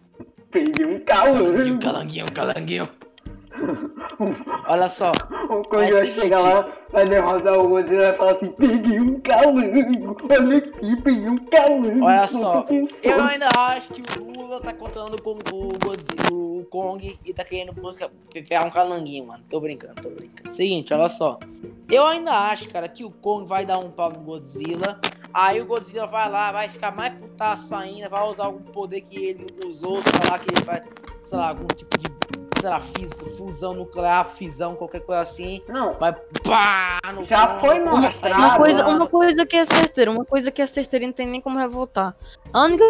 [0.51, 1.79] Peguei um Calanguinho, calor.
[1.79, 2.89] calanguinho, calanguinho.
[4.67, 5.11] Olha só,
[5.49, 8.99] O Kong Mas vai chegar lá, vai derrotar o Godzilla e vai falar assim, peguei
[8.99, 12.05] um calango, olha aqui, peguei um calango.
[12.05, 16.65] Olha só, eu sono." ainda acho que o Lula tá contando com o Godzilla, o
[16.69, 17.73] Kong e tá querendo
[18.31, 19.43] pegar um calanguinho, mano.
[19.49, 20.53] Tô brincando, tô brincando.
[20.53, 21.39] Seguinte, olha só.
[21.89, 24.99] Eu ainda acho, cara, que o Kong vai dar um pau no Godzilla.
[25.33, 29.15] Aí o Godzilla vai lá, vai ficar mais putaço ainda, vai usar algum poder que
[29.15, 30.81] ele nunca usou, sei lá, que ele vai,
[31.21, 32.07] sei lá, algum tipo de,
[32.59, 35.61] sei lá, fis- fusão nuclear, fisão, qualquer coisa assim.
[35.67, 38.41] Não, Vai pá no Já Kong, foi mostrado.
[38.41, 41.27] Uma coisa, uma coisa que é certeira, uma coisa que é certeira e não tem
[41.27, 42.15] nem como revoltar.
[42.53, 42.85] A única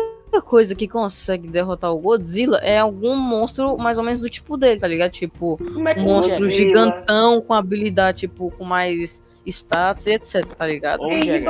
[0.46, 4.80] coisa que consegue derrotar o Godzilla é algum monstro mais ou menos do tipo dele,
[4.80, 5.12] tá ligado?
[5.12, 10.68] Tipo, é um monstro Godzilla gigantão com habilidade, tipo, com mais status e etc, tá
[10.68, 11.02] ligado?
[11.02, 11.50] Ou Jagger.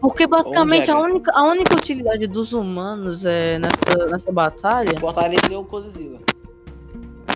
[0.00, 4.98] Porque basicamente a única, a única utilidade dos humanos é, nessa, nessa batalha.
[4.98, 6.18] Fortalecer o Godzilla.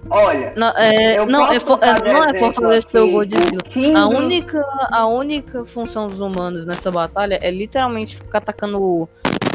[0.09, 3.63] Olha, na- é, não, é, é- não é fortalecer o Godzilla.
[3.97, 9.09] A única, a única função dos humanos nessa batalha é literalmente ficar atacando.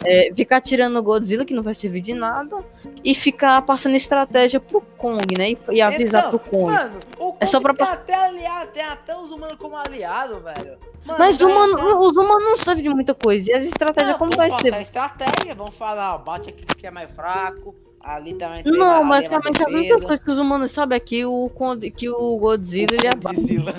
[0.05, 2.57] É, ficar tirando o Godzilla, que não vai servir de nada,
[3.03, 5.51] e ficar passando estratégia pro Kong, né?
[5.51, 6.71] E, e avisar Então, pro Kong.
[6.73, 10.41] Mano, o Kong É só pra- tem até aliado, tem até os humanos como aliado,
[10.41, 10.77] velho.
[11.05, 13.51] Mano, Mas vai humano, os humanos não servem de muita coisa.
[13.51, 14.73] E as estratégias, Não, como vai ser?
[14.73, 19.01] a estratégia, vão falar, ó, bate aqui que é mais fraco, ali também tem Não,
[19.03, 21.49] é basicamente a única coisa que os humanos sabem é que o,
[21.95, 23.15] que o Godzilla ele é.
[23.15, 23.73] ba- Godzilla.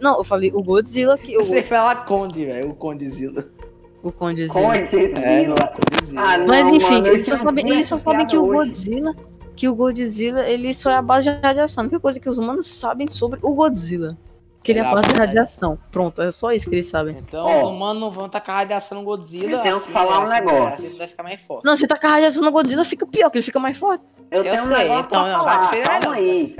[0.00, 3.44] Não, eu falei o Godzilla, que o, Você fala Conde, velho, o Condezilla.
[4.02, 4.78] O Condizilla.
[4.78, 5.18] Godzilla.
[5.18, 5.56] É, não.
[6.16, 6.46] Ah, não.
[6.46, 8.52] Mas enfim, mano, eles só sabem, eles só sabem que o hoje.
[8.52, 9.16] Godzilla,
[9.56, 11.82] que o Godzilla, ele só é a base de radiação.
[11.82, 14.16] A única coisa que os humanos sabem sobre o Godzilla,
[14.62, 15.78] que ele é É a a base de radiação.
[15.90, 17.16] Pronto, é só isso que eles sabem.
[17.18, 17.64] Então Ó.
[17.64, 19.50] os humanos não vão tacar radiação no Godzilla.
[19.52, 20.74] Eu tenho que assim, falar um assim, negócio.
[20.74, 21.64] Assim ele vai ficar mais forte.
[21.64, 24.04] Não, se tacar radiação no Godzilla, fica pior, que ele fica mais forte.
[24.30, 26.56] Eu, Eu, tenho um sei, negócio então pra não, falar, calma aí.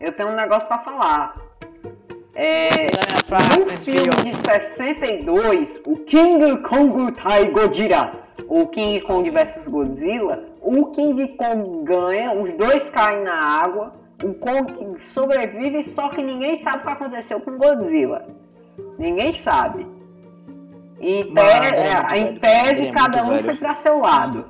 [0.00, 1.51] Eu tenho um negócio pra falar.
[2.34, 2.88] É, é
[3.66, 8.12] no filme de 62, o King Kong Tai Godzilla,
[8.48, 13.92] o King Kong vs Godzilla, o King Kong ganha, os dois caem na água,
[14.24, 18.24] o Kong sobrevive, só que ninguém sabe o que aconteceu com Godzilla.
[18.98, 19.86] Ninguém sabe.
[21.00, 23.44] Em, Mano, te- é é, em tese, é cada um velho.
[23.44, 24.46] foi pra seu lado.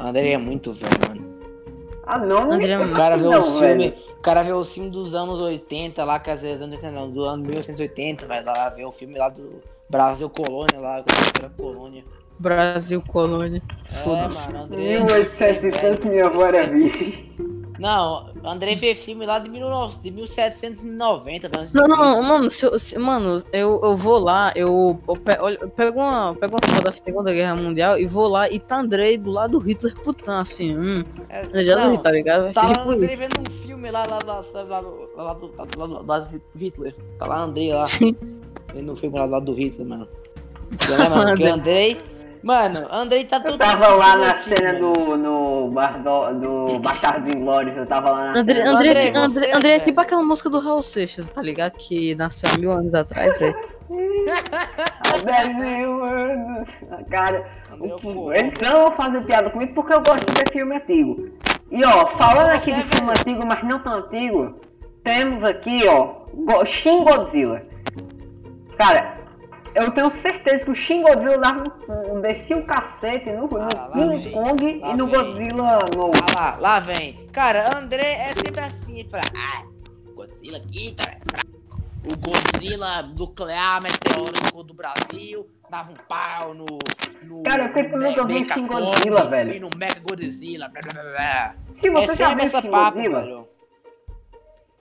[0.00, 1.28] André é muito velho, mano.
[2.06, 3.42] Ah, não, não André, me o cara vê velho.
[3.42, 4.07] filmes.
[4.18, 7.24] O cara vê os filmes dos anos 80 lá, quer dizer, anos 80 não, do
[7.24, 11.04] ano 1980, vai lá ver o filme lá do Brasil Colônia lá,
[11.38, 12.04] era colônia.
[12.38, 13.62] Brasil Colônia.
[13.90, 14.52] É, Foda-se.
[14.52, 14.98] mano, Andrei.
[14.98, 17.32] 1800 e tanto minha avó era virgem.
[17.78, 21.68] Não, Andrei fez filme lá de, 19, de 1790, mano.
[21.74, 25.58] Não, não, mano, se eu, se- mano, eu, eu vou lá, eu, eu, pe- olha,
[25.60, 28.80] eu pego uma, pego uma foto da Segunda Guerra Mundial e vou lá e tá
[28.80, 31.04] Andrei do lado do Hitler putão, assim, hum.
[31.52, 32.52] Eu já não, tá ligado?
[32.52, 33.22] Tá lá tipo Andrei isso.
[33.22, 36.94] vendo um filme lá, lá, lá, lá, do- lá, do- lá, do- do- do Hitler.
[37.18, 37.84] Tá lá Andrei lá.
[37.86, 38.16] Sim.
[38.74, 40.06] Vendo um filme lá, lá do Hitler, mano.
[40.72, 41.28] Entendeu, né, mano?
[41.30, 41.98] Porque Andrei.
[42.42, 43.52] Mano, Andrei tá todo.
[43.52, 45.16] Eu tava lá na cena do.
[45.16, 48.76] no bar do, do Bastardos Inglórios, eu tava lá na André, cena.
[48.76, 51.72] André, Andrei, André, você, André é tipo aquela música do Raul Seixas, tá ligado?
[51.72, 53.56] Que nasceu há mil anos atrás, velho.
[55.00, 56.68] Há 10 mil anos.
[57.10, 60.76] Cara, é o eles não vão fazer piada comigo porque eu gosto de ver filme
[60.76, 61.28] antigo.
[61.70, 64.60] E ó, falando aqui de é filme antigo, mas não tão antigo,
[65.04, 67.62] temos aqui, ó, Shin Godzilla.
[68.76, 69.18] Cara,
[69.74, 71.52] eu tenho certeza que o Shin Godzilla
[71.88, 74.32] um, descia o cacete no, no Ah, lá King vem.
[74.32, 75.14] Kong Lá e no vem.
[75.16, 76.12] Godzilla novo.
[76.22, 77.14] Ah lá, lá vem.
[77.32, 79.06] Cara, André é sempre assim.
[79.08, 79.64] Fala, ah,
[80.14, 81.16] Godzilla aqui, tá?
[82.04, 86.66] O Godzilla nuclear meteórico do Brasil dava um pau no.
[87.22, 89.52] no Cara, eu sempre no nunca vi Mecha Shin Godzilla, velho.
[89.54, 90.68] E no Mega Godzilla.
[90.68, 91.54] Blá, blá, blá.
[91.74, 93.48] Se É você já sempre viu essa Shin papo, Godzilla, velho.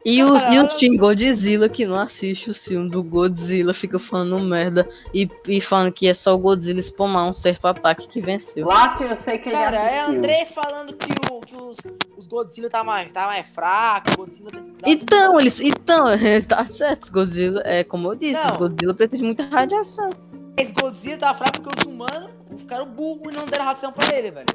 [0.09, 0.77] E os, e os Caralho.
[0.77, 5.91] Team Godzilla que não assiste o filme do Godzilla fica falando merda e, e falando
[5.91, 8.65] que é só o Godzilla spamar um certo ataque que venceu.
[8.65, 9.99] Lácio, eu sei que ele Cara, é.
[9.99, 11.77] André falando que, o, que os,
[12.17, 14.49] os Godzilla tá mais, tá mais fraco, o Godzilla
[14.85, 15.59] Então, eles.
[15.59, 16.05] Então,
[16.47, 17.61] tá certo, os Godzilla.
[17.65, 18.53] É como eu disse, Não.
[18.53, 20.09] os Godzilla precisam de muita radiação.
[20.55, 24.31] Esse Godzilla tá fraco porque os humanos ficaram burros e não deram radiação pra ele,
[24.31, 24.47] velho.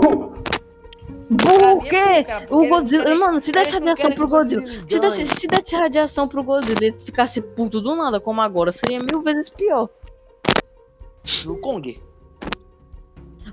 [0.00, 0.57] Burro!
[1.36, 2.26] Pra o é quê?
[2.50, 3.14] O Godzilla.
[3.14, 4.62] Mano, se desse radiação pro o Godzilla.
[4.88, 8.72] Se desse, se desse radiação pro Godzilla e ele ficasse puto do nada, como agora,
[8.72, 9.88] seria mil vezes pior.
[11.46, 12.02] O Kong.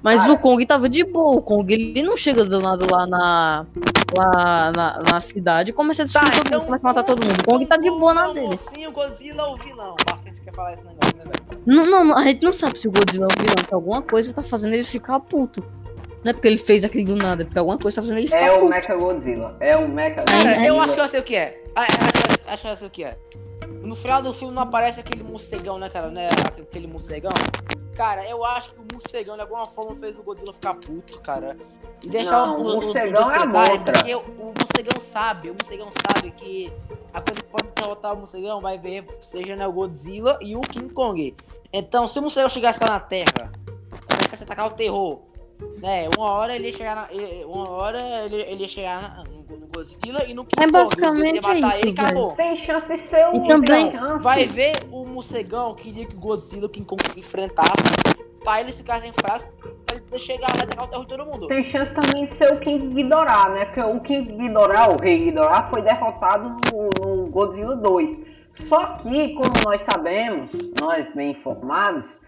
[0.02, 0.34] Mas Cara.
[0.34, 1.36] o Kong tava de boa.
[1.38, 3.66] O Kong ele não chega do nada lá na.
[4.16, 6.60] Lá na, na cidade e começa a destruir Tá, todo então.
[6.60, 7.40] mundo, começa a matar todo mundo.
[7.42, 8.48] O Kong tá de boa na o dele.
[8.48, 9.96] mocinho, o Godzilla ou o vilão?
[10.06, 11.64] Basta você quer falar esse negócio, né, velho?
[11.66, 14.32] Não, não, a gente não sabe se o Godzilla é um vilão, que alguma coisa
[14.32, 15.62] tá fazendo ele ficar puto.
[16.26, 18.26] Não é porque ele fez aquilo do nada, é porque alguma coisa tá fazendo ele
[18.26, 18.68] ficar É o.
[18.68, 19.56] Mecha Godzilla.
[19.60, 21.64] É o Mecha ai, eu acho que eu sei o que é.
[21.76, 23.18] Ah, Acho, acho que eu sei o que é.
[23.84, 26.10] No final do filme não aparece aquele morcegão, né, cara?
[26.10, 26.30] Né?
[26.60, 27.32] Aquele morcegão.
[27.96, 31.56] Cara, eu acho que o morcegão de alguma forma fez o Godzilla ficar puto, cara.
[32.04, 35.54] E deixar Não, o, o o, o, os é porque o, o morcegão sabe, o
[35.54, 36.74] morcegão sabe que
[37.14, 40.62] a coisa que pode derrotar o morcegão vai ver, seja né, o Godzilla e o
[40.62, 41.36] King Kong.
[41.72, 43.52] Então, se o morcegão chegasse lá na Terra,
[44.10, 45.22] começasse a atacar o terror,
[45.82, 46.10] né?
[46.18, 47.08] Uma hora ele ia chegar na,
[47.48, 50.72] Uma hora ele, ele ia chegar na- no, Godzilla e no King É Kong.
[50.72, 52.32] Basicamente matar isso, ele acabou.
[52.36, 53.36] Tem chance de ser o.
[53.36, 54.24] E também- tem chance.
[54.24, 57.74] Vai ver o morcegão queria que o Godzilla e o King Kong se enfrentassem.
[58.44, 59.48] Pra eles ficassem fracos,
[59.88, 61.48] pra ele chegar e atacar o todo mundo.
[61.48, 63.66] Tem chance também de ser o King Ghidorah, né?
[63.66, 66.90] Porque o King Ghidorah, o Rei Ghidorah, foi derrotado no,
[67.24, 68.20] no Godzilla 2.
[68.54, 72.22] Só que, como nós sabemos, nós bem informados,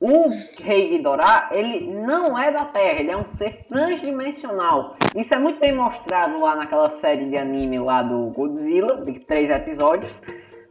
[0.00, 4.96] o Rei Ghidorah, ele não é da Terra, ele é um ser transdimensional.
[5.14, 9.50] Isso é muito bem mostrado lá naquela série de anime lá do Godzilla, de três
[9.50, 10.22] episódios,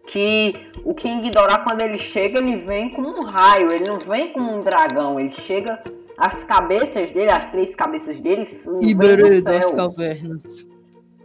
[0.08, 4.34] que o King Ghidorah, quando ele chega, ele vem com um raio, ele não vem
[4.34, 5.82] com um dragão, ele chega...
[6.22, 8.46] As cabeças dele, as três cabeças dele,
[8.82, 10.68] Iberê das cavernas.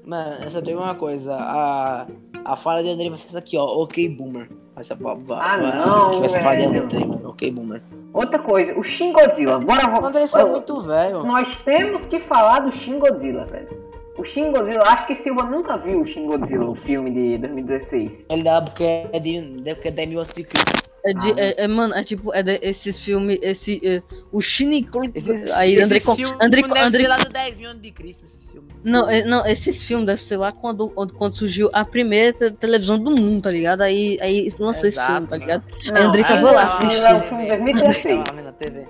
[0.06, 1.34] Mano, eu só tenho uma coisa.
[1.36, 2.06] A,
[2.44, 3.64] a fala de André vai ser essa aqui, ó.
[3.64, 4.48] Ok, boomer.
[4.74, 6.64] Vai ser, vai, Ah, vai- não, que vai ser a fala de.
[6.76, 7.28] André, mano.
[7.30, 7.82] Ok, boomer.
[8.12, 9.58] Outra coisa, o Shin Godzilla.
[9.58, 10.04] Bora vamos.
[10.04, 11.24] André isso é muito velho.
[11.24, 13.82] Nós temos que falar do Shin Godzilla, velho.
[14.16, 18.26] O Shin Godzilla, acho que Silva nunca viu o Shin Godzilla, o filme de 2016.
[18.28, 19.42] Ele dá porque é de,
[19.74, 20.83] porque é 10 mil antes de Cristo.
[21.06, 23.78] É, de, Ah, é, é, mano, é tipo, é de- esses filmes, esse.
[23.86, 25.12] é, o Shinigami.
[25.14, 26.00] Esse, Aí, esse André.
[26.00, 28.68] filme André, deve André ser lá do 10 mil antes de Cristo, esse filme.
[28.82, 32.98] Não, é- não, esses filmes devem ser lá quando, quando, surgiu a primeira te- televisão
[32.98, 33.82] do mundo, tá ligado?
[33.82, 35.64] Aí, aí lançou esse Exato, filme, tá ligado?
[35.92, 37.04] Não, André é, tava lá não, assistindo.
[37.06, 38.24] é um filme de 2016.
[38.24, 38.86] Tava lá na TV.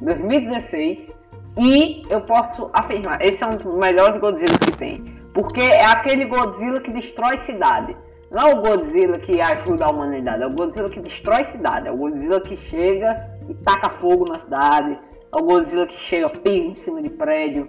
[0.00, 1.12] 2016.
[1.58, 5.16] E eu posso afirmar, esse é um dos melhores Godzilla que tem.
[5.32, 7.96] Porque é aquele Godzilla que destrói cidade.
[8.30, 11.88] Não é o Godzilla que ajuda a humanidade, é o Godzilla que destrói cidade.
[11.88, 14.98] É o Godzilla que chega e taca fogo na cidade.
[15.32, 17.68] É o Godzilla que chega, pisa em cima de prédio.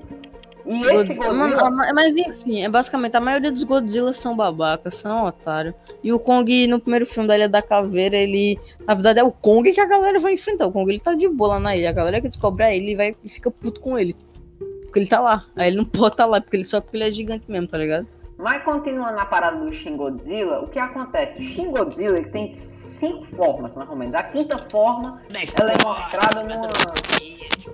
[0.65, 5.25] E esse Godzilla- a- mas enfim, é basicamente a maioria dos Godzilla são babacas, são
[5.25, 5.73] otários.
[6.03, 8.59] E o Kong, no primeiro filme da Ilha da Caveira, ele.
[8.85, 10.67] Na verdade, é o Kong que a galera vai enfrentar.
[10.67, 11.89] O Kong ele tá de boa lá na ilha.
[11.89, 14.13] A galera que descobre a ilha e vai e fica puto com ele.
[14.83, 15.45] Porque ele tá lá.
[15.55, 17.77] Aí ele não pode estar lá, porque ele só porque ele é gigante mesmo, tá
[17.77, 18.05] ligado?
[18.37, 21.39] Mas continuando na parada do Shin Godzilla, o que acontece?
[21.39, 24.13] O Shin Godzilla ele tem cinco formas, mais ou menos.
[24.13, 25.21] A quinta forma,
[25.59, 26.67] ela é mostrada numa,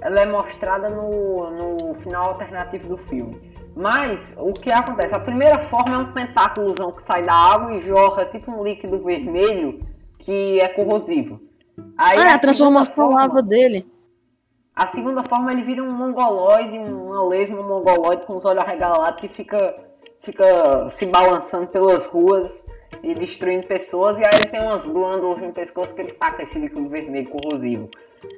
[0.02, 3.54] ela é mostrada no, no final alternativo do filme.
[3.76, 5.15] Mas o que acontece?
[5.15, 9.04] A primeira forma é um tentáculozão que sai da água e jorra tipo um líquido
[9.04, 9.82] vermelho
[10.19, 11.41] que é corrosivo.
[11.97, 13.91] Aí ah, a, a transformação forma, lava dele.
[14.76, 19.28] A segunda forma ele vira um mongoloide, uma lesma mongoloide com os olhos arregalados que
[19.28, 19.76] fica,
[20.23, 22.65] fica se balançando pelas ruas
[23.03, 24.17] e destruindo pessoas.
[24.17, 27.89] E aí ele tem umas glândulas no pescoço que ele taca esse líquido vermelho corrosivo.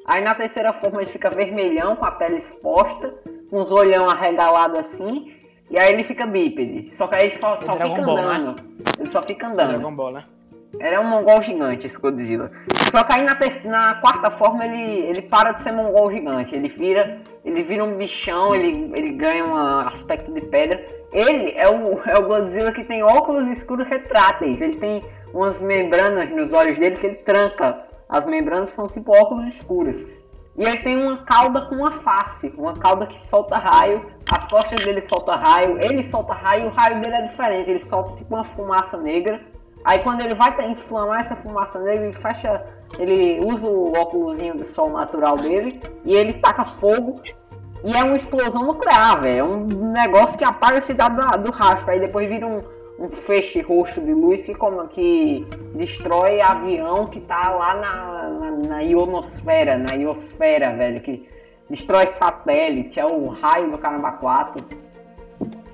[0.06, 3.14] Aí na terceira forma ele fica vermelhão, com a pele exposta,
[3.50, 5.34] com os olhão arregalados assim.
[5.70, 6.92] E aí ele fica bípede.
[6.94, 8.22] Só que aí ele só, só fica Ball, né?
[8.22, 8.62] andando.
[8.62, 8.86] Né?
[9.00, 9.70] Ele só fica andando.
[9.70, 10.26] Dragon Ball, né?
[10.80, 12.52] Ele é um mongol gigante, esse Godzilla.
[12.92, 16.56] Só que aí na, na, quarta forma ele, ele para de ser mongol gigante.
[16.56, 19.56] Ele vira, ele vira um bichão, ele, ele ganha um
[19.88, 20.84] aspecto de pedra.
[21.12, 24.62] Ele é o, é o Godzilla que tem óculos escuros retráteis.
[24.62, 29.46] Ele tem umas membranas nos olhos dele que ele tranca as membranas são tipo óculos
[29.46, 30.06] escuros.
[30.58, 34.86] E ele tem uma cauda com uma face, uma cauda que solta raio, as costas
[34.86, 38.46] dele solta raio, ele solta raio, o raio dele é diferente, ele solta tipo uma
[38.46, 39.42] fumaça negra.
[39.86, 42.66] Aí quando ele vai inflamar essa fumaça negra, ele fecha,
[42.98, 47.22] ele usa o óculos de sol natural dele e ele taca fogo.
[47.84, 49.38] E é uma explosão nuclear, velho.
[49.38, 51.92] É um negócio que apaga a cidade do, do rastro.
[51.92, 52.64] Aí depois vira um,
[52.98, 55.46] um feixe roxo de luz que, como, que
[55.76, 61.30] destrói avião que tá lá na, na, na ionosfera, na iosfera, velho, que
[61.70, 64.66] destrói satélite, é o raio do Caramba 4.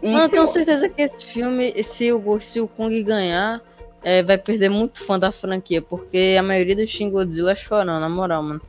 [0.01, 3.61] E eu tenho certeza que esse filme, se o, se o Kong ganhar,
[4.03, 7.99] é, vai perder muito fã da franquia, porque a maioria dos Shin Godzilla é chorando,
[7.99, 8.61] na moral, mano.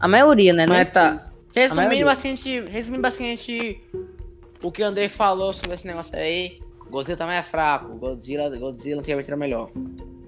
[0.00, 0.66] A maioria, né?
[0.66, 1.30] Mas tá.
[1.54, 3.80] Resumindo bastante, resumindo bastante
[4.60, 6.58] o que o Andrei falou sobre esse negócio aí,
[6.90, 7.94] Godzilla também é fraco.
[7.94, 9.70] Godzilla, Godzilla antigamente era melhor.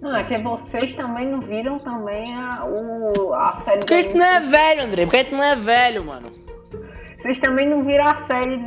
[0.01, 3.79] Não, é que vocês também não viram também a, o, a série.
[3.79, 5.03] Porque a gente não é velho, André.
[5.05, 6.31] Porque a gente não é velho, mano.
[7.19, 8.61] Vocês também não viram a série,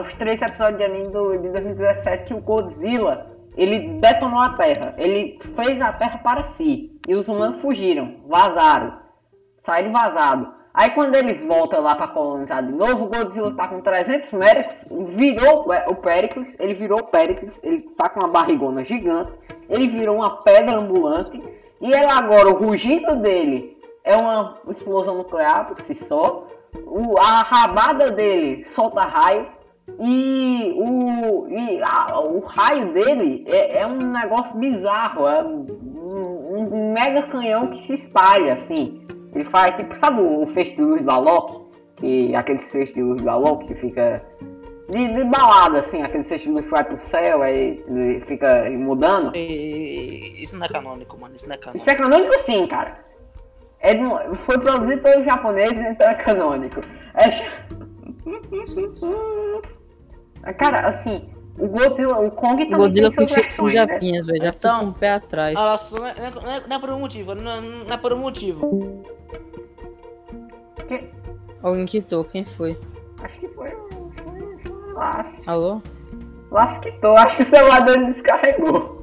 [0.00, 4.94] os três episódios de anime do, de 2017 que o Godzilla ele detonou a Terra.
[4.96, 6.98] Ele fez a Terra para si.
[7.06, 8.98] E os humanos fugiram, vazaram,
[9.56, 10.48] saíram vazados.
[10.72, 15.66] Aí quando eles voltam lá para colonizar de novo, Godzilla tá com 300 metros, virou
[15.88, 19.32] o Pericles, ele virou o Pericles, ele tá com uma barrigona gigante,
[19.68, 21.42] ele virou uma pedra ambulante,
[21.80, 26.46] e ele agora, o rugido dele é uma explosão nuclear por si só,
[26.86, 29.48] o, a rabada dele solta raio,
[29.98, 35.66] e o, e a, o raio dele é, é, um negócio bizarro, é um,
[36.50, 39.06] um mega canhão que se espalha assim.
[39.34, 41.60] Ele faz tipo, sabe o feixe de luz da Loki?
[41.96, 44.22] Que aquele feixe de luz da Loki que fica
[44.88, 47.82] de, de balada, assim, aquele feixe de luz que vai pro céu, aí
[48.26, 49.36] fica mudando.
[49.36, 51.82] E, isso não é canônico, mano, isso não é canônico.
[51.82, 52.98] Isso é canônico sim, cara.
[53.80, 53.94] É,
[54.34, 56.80] foi produzido pelos japoneses, então é canônico.
[57.14, 57.70] É...
[60.56, 63.86] Cara, assim, o Godzilla, o Kong também Godzilla tem suas versões, né?
[63.86, 65.58] Japinhas, velho, já então, com o pé atrás.
[65.58, 67.96] Olha só, não é, não, é, não é por um motivo, não, é, não é
[67.98, 69.04] por um motivo.
[70.88, 71.10] Que?
[71.62, 72.78] Alguém quitou, quem foi?
[73.22, 75.50] Acho que foi, foi, foi Lácio.
[75.50, 75.82] Alô?
[76.50, 79.00] Lácio quitou, acho que o celular dele descarregou.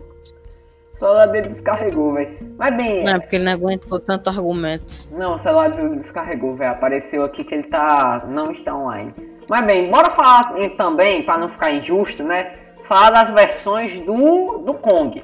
[0.94, 2.56] O celular dele descarregou, velho.
[2.58, 3.04] Mas bem.
[3.04, 5.08] Não, é porque ele não aguentou tanto argumento.
[5.12, 6.72] Não, o celular dele descarregou, velho.
[6.72, 8.26] Apareceu aqui que ele tá.
[8.28, 9.14] não está online.
[9.48, 12.58] Mas bem, bora falar também, para não ficar injusto, né?
[12.88, 15.24] Falar das versões do, do Kong.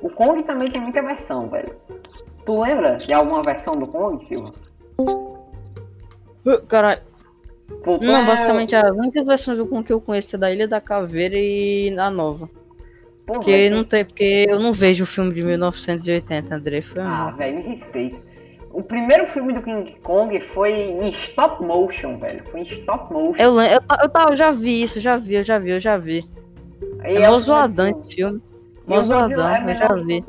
[0.00, 1.74] O Kong também tem muita versão, velho.
[2.44, 4.52] Tu lembra de alguma versão do Kong, Silva?
[6.68, 7.02] Caralho.
[8.00, 8.26] Não, é...
[8.26, 11.96] basicamente as únicas versões do Kong que eu conheço é da Ilha da Caveira e
[11.98, 12.48] a nova.
[13.26, 16.82] Pô, porque não tem, porque eu não vejo o filme de 1980, André.
[16.82, 18.33] Foi ah, velho, me respeita.
[18.74, 22.42] O primeiro filme do King Kong foi em stop motion, velho.
[22.50, 23.40] Foi em stop motion.
[23.40, 26.24] Eu, eu, eu, eu, já vi isso, já vi, eu já vi, eu já vi.
[27.04, 28.42] E é, é mó zoadão esse filme.
[28.84, 30.24] Mó zoadão, é eu já vi.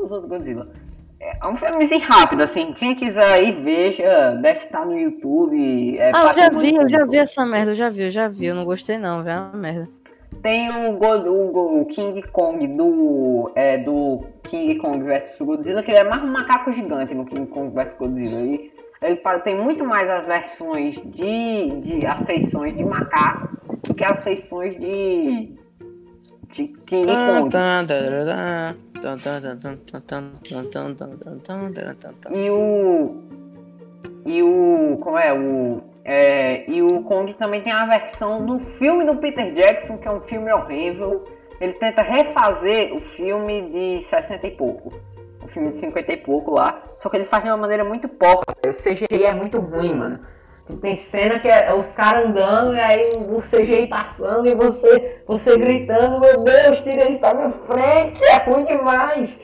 [1.20, 2.72] É um filmezinho rápido, assim.
[2.74, 4.36] Quem quiser aí, veja.
[4.36, 5.98] Deve estar no YouTube.
[5.98, 8.28] É ah, eu já vi, eu já vi essa merda, eu já vi, eu já
[8.28, 8.46] vi.
[8.46, 9.38] Eu não gostei não, velho.
[9.38, 9.90] É uma merda.
[10.44, 16.00] Tem o, o, o, King Kong do, é, do King Kong vs Godzilla, que ele
[16.00, 18.42] é mais um macaco gigante no King Kong vs Godzilla.
[18.42, 18.72] E
[19.02, 23.56] ele tem muito mais as versões de, de as feições de macaco
[23.88, 25.54] do que as feições de,
[26.50, 27.50] de King Kong.
[32.34, 33.16] E o.
[34.26, 34.98] E o.
[35.02, 35.34] Como é?
[35.34, 40.08] O é, e o Kong também tem a versão do filme do Peter Jackson, que
[40.08, 41.26] é um filme horrível.
[41.60, 44.94] Ele tenta refazer o filme de 60 e pouco.
[45.48, 46.82] filme de 50 e pouco lá.
[47.00, 48.54] Só que ele faz de uma maneira muito porca.
[48.66, 50.20] O CGI é muito ruim, mano.
[50.82, 55.56] Tem cena que é os caras andando e aí o CGI passando e você, você
[55.58, 59.40] gritando, meu Deus, tira isso da minha frente, é ruim demais.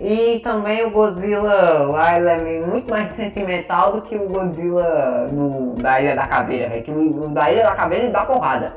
[0.00, 5.74] E também o Godzilla lá ele é muito mais sentimental do que o Godzilla no,
[5.74, 8.72] da Ilha da Caveira, véio, que o, da Ilha da Caveira ele dá porrada.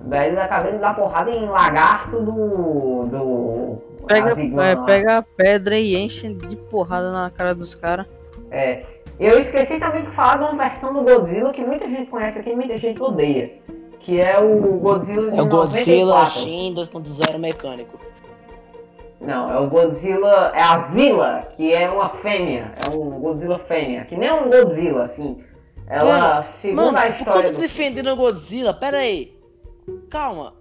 [0.00, 3.06] O da Ilha da Caveira ele dá porrada em lagarto do.
[3.06, 8.06] do Pega, é, pega a pedra e enche de porrada na cara dos caras.
[8.50, 8.82] É.
[9.20, 12.50] Eu esqueci também de falar de uma versão do Godzilla que muita gente conhece aqui
[12.50, 13.52] e muita gente odeia.
[14.00, 16.40] Que é o Godzilla de É o Godzilla 94.
[16.40, 17.98] Shin 2.0 mecânico.
[19.20, 20.52] Não, é o Godzilla.
[20.54, 22.72] É a Zilla, que é uma fêmea.
[22.76, 24.04] É um Godzilla fêmea.
[24.04, 25.42] Que nem é um Godzilla, assim.
[25.88, 26.04] Ela,
[26.36, 27.60] Mano, segundo Mano, a por que eu história tô do.
[27.60, 28.72] defendendo o Godzilla?
[28.72, 29.37] Pera aí.
[30.10, 30.54] Calma.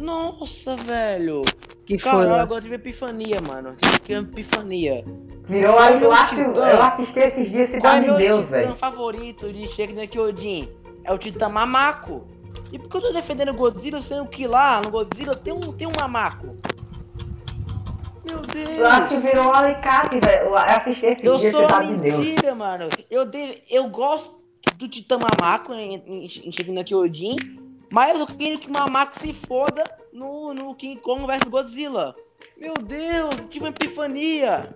[0.00, 1.42] Nossa, velho.
[1.86, 2.42] Que foi, Caralho, lá?
[2.42, 3.74] agora tive epifania, mano.
[4.04, 5.04] Tive uma epifania.
[5.48, 8.16] Virou Qual é eu, meu assi- eu assisti esses dias Qual é Cidade de meu
[8.18, 8.76] Deus, titã velho.
[8.76, 10.68] favorito de Shingeki no Kyojin?
[11.04, 12.26] É o Titã Mamaco.
[12.70, 15.72] E por que eu tô defendendo o Godzilla sendo que lá no Godzilla tem um,
[15.72, 16.58] tem um Mamaco?
[18.26, 18.40] Meu
[18.78, 19.22] Eu acho que Deus!
[19.24, 20.48] virou um alicate, velho.
[20.48, 22.18] Eu assisti esses Eu dias sou a Cidade de Deus.
[22.18, 22.88] mentira, mano.
[23.10, 24.38] Eu, deve, eu gosto
[24.76, 27.36] do Titã Mamaco em, em, em Shingeki no Kyojin,
[27.90, 29.82] mas eu quero que o Mamaco se foda
[30.12, 32.14] no, no King Kong vs Godzilla.
[32.56, 34.70] Meu Deus, eu tive uma epifania.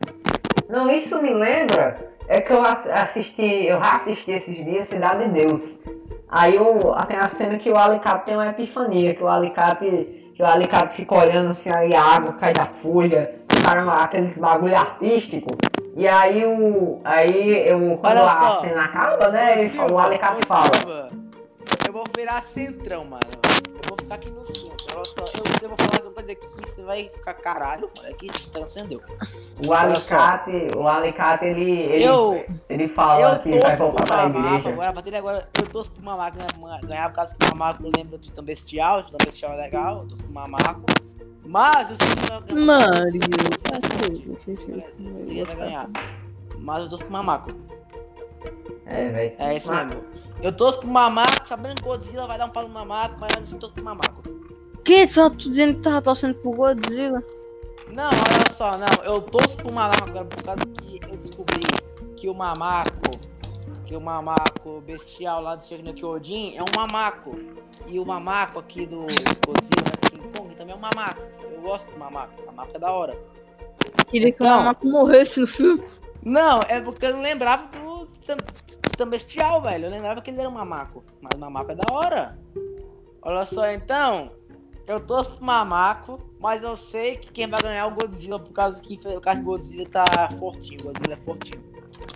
[0.68, 2.12] Não, isso me lembra.
[2.28, 3.66] É que eu ass- assisti.
[3.66, 5.80] Eu assisti esses dias Cidade de Deus.
[6.28, 10.18] Aí eu, tem a cena que o alicate tem uma epifania, que o alicate.
[10.34, 14.74] Que o alicate fica olhando assim, aí a água cai da folha, caramba, aqueles bagulho
[14.74, 15.50] artístico.
[15.94, 17.00] E aí o.
[17.04, 17.98] Aí eu.
[17.98, 18.60] Quando Olha a só.
[18.62, 19.60] cena acaba, né?
[19.60, 20.72] Ele, fala- o alicate fala.
[20.74, 21.10] Silva,
[21.86, 23.22] eu vou virar centrão, mano.
[23.44, 24.76] Eu vou ficar aqui no centro.
[24.94, 28.08] Olha só, eu, eu vou falar alguma coisa aqui, você vai ficar caralho, mano.
[28.08, 29.00] Aqui transcendeu.
[29.66, 31.70] O alicate, o alicate ele.
[31.70, 34.68] ele Eu- ele fala eu que vai voltar pra igreja.
[34.68, 37.48] agora, a partir de agora, eu torço pro Mamaco ganhar, ganhar por causa que o
[37.50, 40.82] Mamaco lembra do Titã Bestial, Titã Bestial é legal, eu torço pro Mamaco.
[41.44, 42.92] Mas eu sei que vai ganhar.
[45.20, 45.90] Você vai ganhar.
[46.58, 47.50] Mas eu torço pro Mamaco.
[48.86, 49.34] É, velho.
[49.38, 50.04] É isso mesmo.
[50.42, 53.30] Eu torço pro Mamaco, sabendo que o Godzilla vai dar um pau no Mamaco, mas
[53.32, 54.22] eu não torço pro Mamaco.
[54.84, 57.22] Quem tá tu dizendo que tava torcendo pro Godzilla?
[57.86, 61.62] Não, olha só, não, eu torço pro Mamaco agora por causa que eu descobri
[62.16, 63.12] que o Mamaco,
[63.86, 67.38] que o Mamaco bestial lá do no Kyojin é um Mamaco.
[67.86, 69.02] E o Mamaco aqui do
[69.46, 71.22] Godzilla King Kong também é um Mamaco.
[71.42, 73.16] Eu gosto desse Mamaco, Mamaco é da hora.
[74.08, 74.56] Queria que o Então.
[74.58, 75.84] Mamaco morresse no filme.
[76.24, 78.08] Não, é porque eu não lembrava do
[79.02, 79.86] Titã Bestial, velho.
[79.86, 81.02] Eu lembrava que ele era um Mamaco.
[81.20, 82.38] Mas o Mamaco é da hora.
[83.22, 84.30] Olha só, então.
[84.86, 88.52] Eu torço pro Mamaco, mas eu sei que quem vai ganhar é o Godzilla, por
[88.52, 90.04] causa que, o Godzilla tá
[90.38, 90.80] fortinho.
[90.80, 91.62] O Godzilla é fortinho.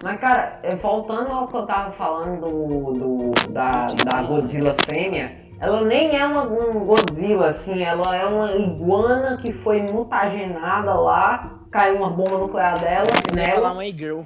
[0.02, 5.46] Mas, cara, é, voltando ao que eu tava falando do, do- da, da Godzilla fêmea,
[5.60, 11.60] ela nem é uma, um Godzilla, assim, ela é uma iguana que foi mutagenada lá,
[11.70, 14.22] caiu uma bomba nuclear dela, Eu ia falar nela, uma girl.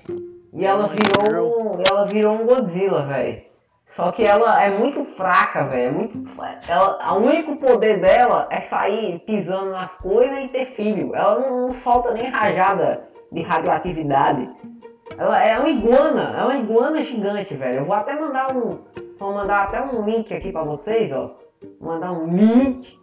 [0.52, 3.42] E ela virou, um, ela virou um Godzilla, velho.
[3.86, 5.88] Só que ela é muito fraca, velho.
[5.88, 6.18] É muito.
[6.68, 11.14] Ela, o único poder dela é sair pisando nas coisas e ter filho.
[11.14, 14.48] Ela não, não solta nem rajada de radioatividade.
[15.18, 17.80] Ela é uma iguana, é uma iguana gigante, velho.
[17.80, 18.78] Eu vou até mandar um.
[19.18, 21.36] Vou mandar até um link aqui pra vocês, ó.
[21.80, 22.96] Vou mandar um link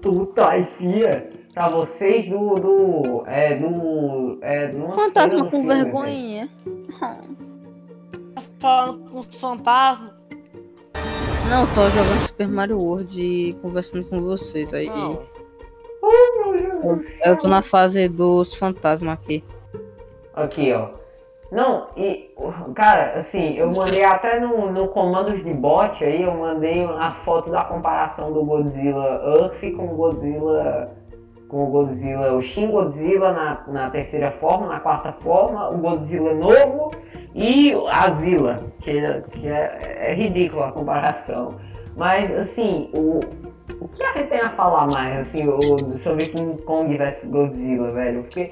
[0.00, 2.54] do Taifia pra vocês do.
[2.54, 3.24] do.
[3.26, 4.38] É, do.
[4.40, 6.50] É, cena Fantasma do com filme, velho.
[7.00, 10.12] Tá falando com os fantasmas.
[11.48, 14.86] Não, tô jogando Super Mario World e conversando com vocês aí.
[14.88, 15.22] Não.
[17.24, 19.44] Eu tô na fase dos fantasmas aqui.
[20.34, 20.88] Aqui, ó.
[21.50, 22.34] Não, e,
[22.74, 27.50] cara, assim, eu mandei até no, no comandos de bot aí, eu mandei a foto
[27.50, 30.90] da comparação do Godzilla Earth com o Godzilla.
[31.48, 36.34] Com o Godzilla, o Shin Godzilla na, na terceira forma, na quarta forma, o Godzilla
[36.34, 36.90] novo
[37.34, 39.80] e a Zilla, que, é- que é,
[40.10, 41.56] é ridícula a comparação.
[41.96, 43.20] Mas, assim, o,
[43.80, 47.92] o que a gente tem a falar mais, assim, o- sobre King Kong vs Godzilla,
[47.92, 48.22] velho?
[48.22, 48.50] Porque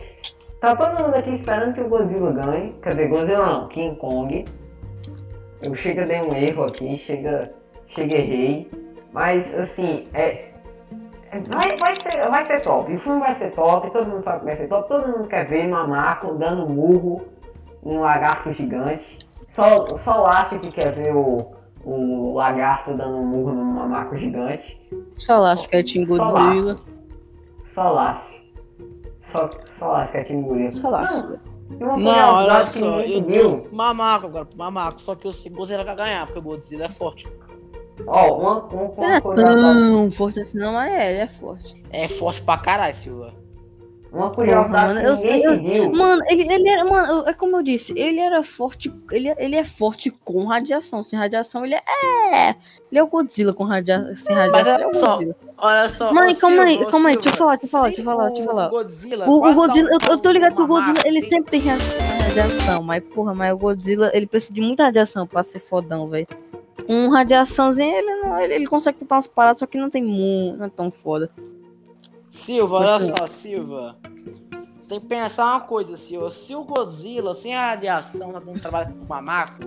[0.61, 2.73] Tá todo mundo aqui esperando que o Godzilla ganhe.
[2.87, 4.45] Dizer, Godzilla não, King Kong.
[5.61, 7.53] Eu chega dei um erro aqui, chega,
[7.89, 8.71] chega errei.
[9.13, 10.52] Mas assim, é-
[11.41, 12.93] vai, vai, ser, vai ser top.
[12.93, 14.89] O filme vai ser top, todo mundo sabe que vai ser top.
[14.89, 17.23] Todo mundo quer ver Mamaco dando murro
[17.85, 19.19] em um lagarto gigante.
[19.49, 21.53] Só, só o Lácio que quer ver o,
[21.85, 24.81] o lagarto dando um murro num mamaco gigante.
[25.17, 26.77] Só lá, que é Team Só Godzilla.
[27.67, 28.43] Só Lácio.
[29.33, 30.73] Só, só lasca que engoliu.
[30.75, 31.39] Só lá.
[31.81, 33.23] Não, Não, olha só, eu
[33.63, 35.01] tô mamaco agora, mamaco.
[35.01, 37.27] Só que o Godzilla vai ganhar, porque o Godzilla é forte.
[38.07, 39.91] Ó, uma, uma, não uma é curiosidade.
[39.91, 41.85] tão forte assim, não, mas é, ele é forte.
[41.91, 43.35] É forte pra caralho, Silva.
[44.13, 45.93] Uma curiosidade Mano, que eu eu-.
[45.93, 49.65] Mano, ele, ele era, mano, é como eu disse, ele era forte, ele, ele é
[49.65, 51.03] forte com radiação.
[51.03, 52.51] Sem radiação, ele é.
[52.91, 54.73] Ele é o Godzilla com radia, sem radiação.
[54.75, 55.37] é o olha só, Godzilla.
[55.57, 56.13] Olha só.
[56.13, 58.43] Mãe, calma aí, calma aí, deixa eu falar, deixa eu falar, deixa eu falar, deixa
[58.43, 58.67] eu falar.
[58.67, 59.29] O Godzilla.
[59.31, 61.29] O, o dá um Godzilla, eu, eu tô ligado que o Godzilla, ele assim.
[61.31, 61.79] sempre tem ra-
[62.27, 66.27] radiação, mas porra, mas o Godzilla, ele precisa de muita radiação pra ser fodão, velho.
[66.87, 70.59] Com radiaçãozinha, ele, não, ele, ele consegue botar umas paradas, só que não tem muito,
[70.59, 71.31] não é tão foda.
[72.29, 73.97] Silva, olha só, Silva.
[74.81, 76.31] Você tem que pensar uma coisa, Silva.
[76.31, 79.61] Se o Godzilla, sem a radiação, tá dando trabalho com o mamaco,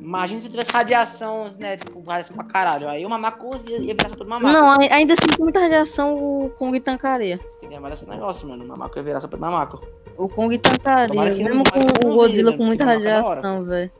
[0.00, 1.76] imagina se tivesse radiação, né?
[1.76, 2.88] Tipo, radiação pra caralho.
[2.88, 4.52] Aí o mamaco ia, ia virar só pro mamaco.
[4.52, 7.38] Não, ai- ainda assim, com muita radiação, o Kong tancaria.
[7.50, 8.64] Você tem que lembrar desse negócio, mano.
[8.64, 9.82] O mamaco ia virar só pro mamaco.
[10.16, 13.90] O Kong tancaria, não- mesmo que com não o Godzilla com muita radiação, velho.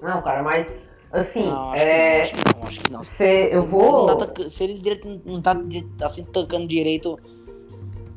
[0.00, 0.74] Não, cara, mas
[1.12, 2.22] assim, Não, acho é.
[2.24, 3.00] que não, acho que não.
[3.00, 3.64] Acho que eu não.
[3.64, 4.06] Se, vou.
[4.06, 5.56] não tá tanca- se ele direito, não tá
[6.02, 7.18] assim tancando direito.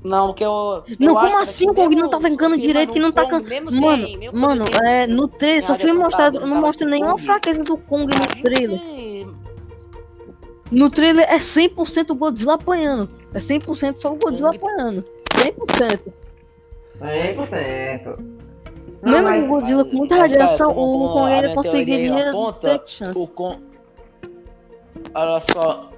[0.04, 0.84] Não, porque eu.
[0.88, 3.72] eu Não, como assim o Kong não tá tancando direito, que não tá can- Mano,
[3.72, 7.24] sem- Mano, sem- é, no trailer só foi mostrado, tá- não tá mostra nenhuma Kong.
[7.26, 8.80] fraqueza do Kong no trailer.
[8.80, 9.28] se-
[10.72, 13.10] No trailer é 100% o Godzilla apanhando.
[13.34, 15.06] É 100% só o Godzilla Kong- apanhando.
[15.42, 16.14] 100%.
[17.00, 18.18] 100%.
[19.06, 22.30] Não, Mesmo mas- o Godzilla mas- com muita cara, radiação, o Kong ainda conseguiria teoria
[22.30, 22.84] aponta.
[23.16, 23.64] O Kong.
[25.14, 25.92] Olha só.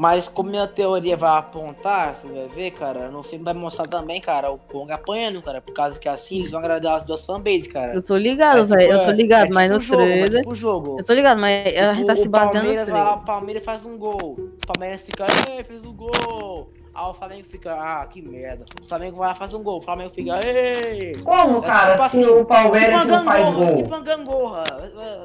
[0.00, 4.20] Mas como minha teoria vai apontar, você vai ver, cara, no filme vai mostrar também,
[4.20, 7.66] cara, o Kong apanhando, cara, por causa que assim eles vão agradar as duas fanbases,
[7.66, 7.94] cara.
[7.94, 8.92] Eu tô ligado, É tipo- velho.
[8.92, 10.40] Eu tô é- ligado, é mas tipo no jogo, trailer.
[10.42, 10.96] tipo jogo.
[11.00, 13.24] Eu tô ligado, mas a gente Tipo, tá se baseando no Palmeiras vai lá, o
[13.24, 14.36] Palmeiras faz um gol.
[14.38, 15.26] O Palmeiras fica,
[15.58, 16.70] "Ê, fez o gol.
[17.00, 18.64] Aí o Flamengo fica, ah, que merda.
[18.82, 19.78] O Flamengo vai lá, faz um gol.
[19.78, 21.14] O Flamengo fica, ei.
[21.22, 23.76] Como, É cara, tipo assim, o Palmeiras tipo uma não faz gangorra, gol?
[23.76, 24.64] tipo uma gangorra.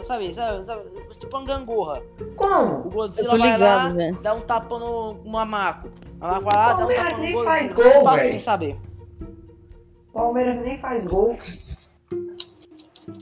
[0.04, 0.84] Sabe, sabe, sabe?
[1.20, 2.04] Tipo uma gangorra.
[2.22, 2.54] O Como?
[2.86, 4.22] Eu Godzilla tô vai lá, ligado, velho.
[4.22, 5.90] dá um tapa no Mamaco.
[6.22, 7.44] Ela vai lá, dá um Palmeiras tapa no Godzilla.
[7.44, 8.40] faz Tipo gol, assim, velho.
[8.40, 8.80] sabe?
[10.10, 11.38] O Palmeiras nem faz gol.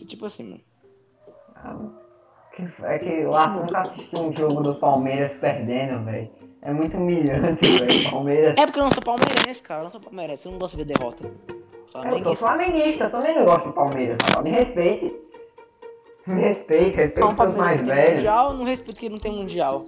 [0.08, 0.62] Tipo assim, mano.
[1.56, 1.78] Ah,
[2.54, 6.30] que- É que lá nunca assistiu um jogo do Palmeiras perdendo, velho.
[6.62, 8.10] É muito humilhante, velho.
[8.12, 8.58] Palmeiras.
[8.58, 9.80] É porque eu não sou palmeirense, cara.
[9.82, 10.46] Eu não sou palmeirense.
[10.46, 11.26] Eu não gosto de ver derrota.
[11.26, 13.06] Eu sou Flamenguista.
[13.06, 14.18] eu também não gosto do Palmeiras.
[14.44, 15.14] Me respeite.
[16.28, 18.16] Me respeite, respeite Não, os seus mais velhos.
[18.18, 19.86] mundial, não respeito que não tem mundial.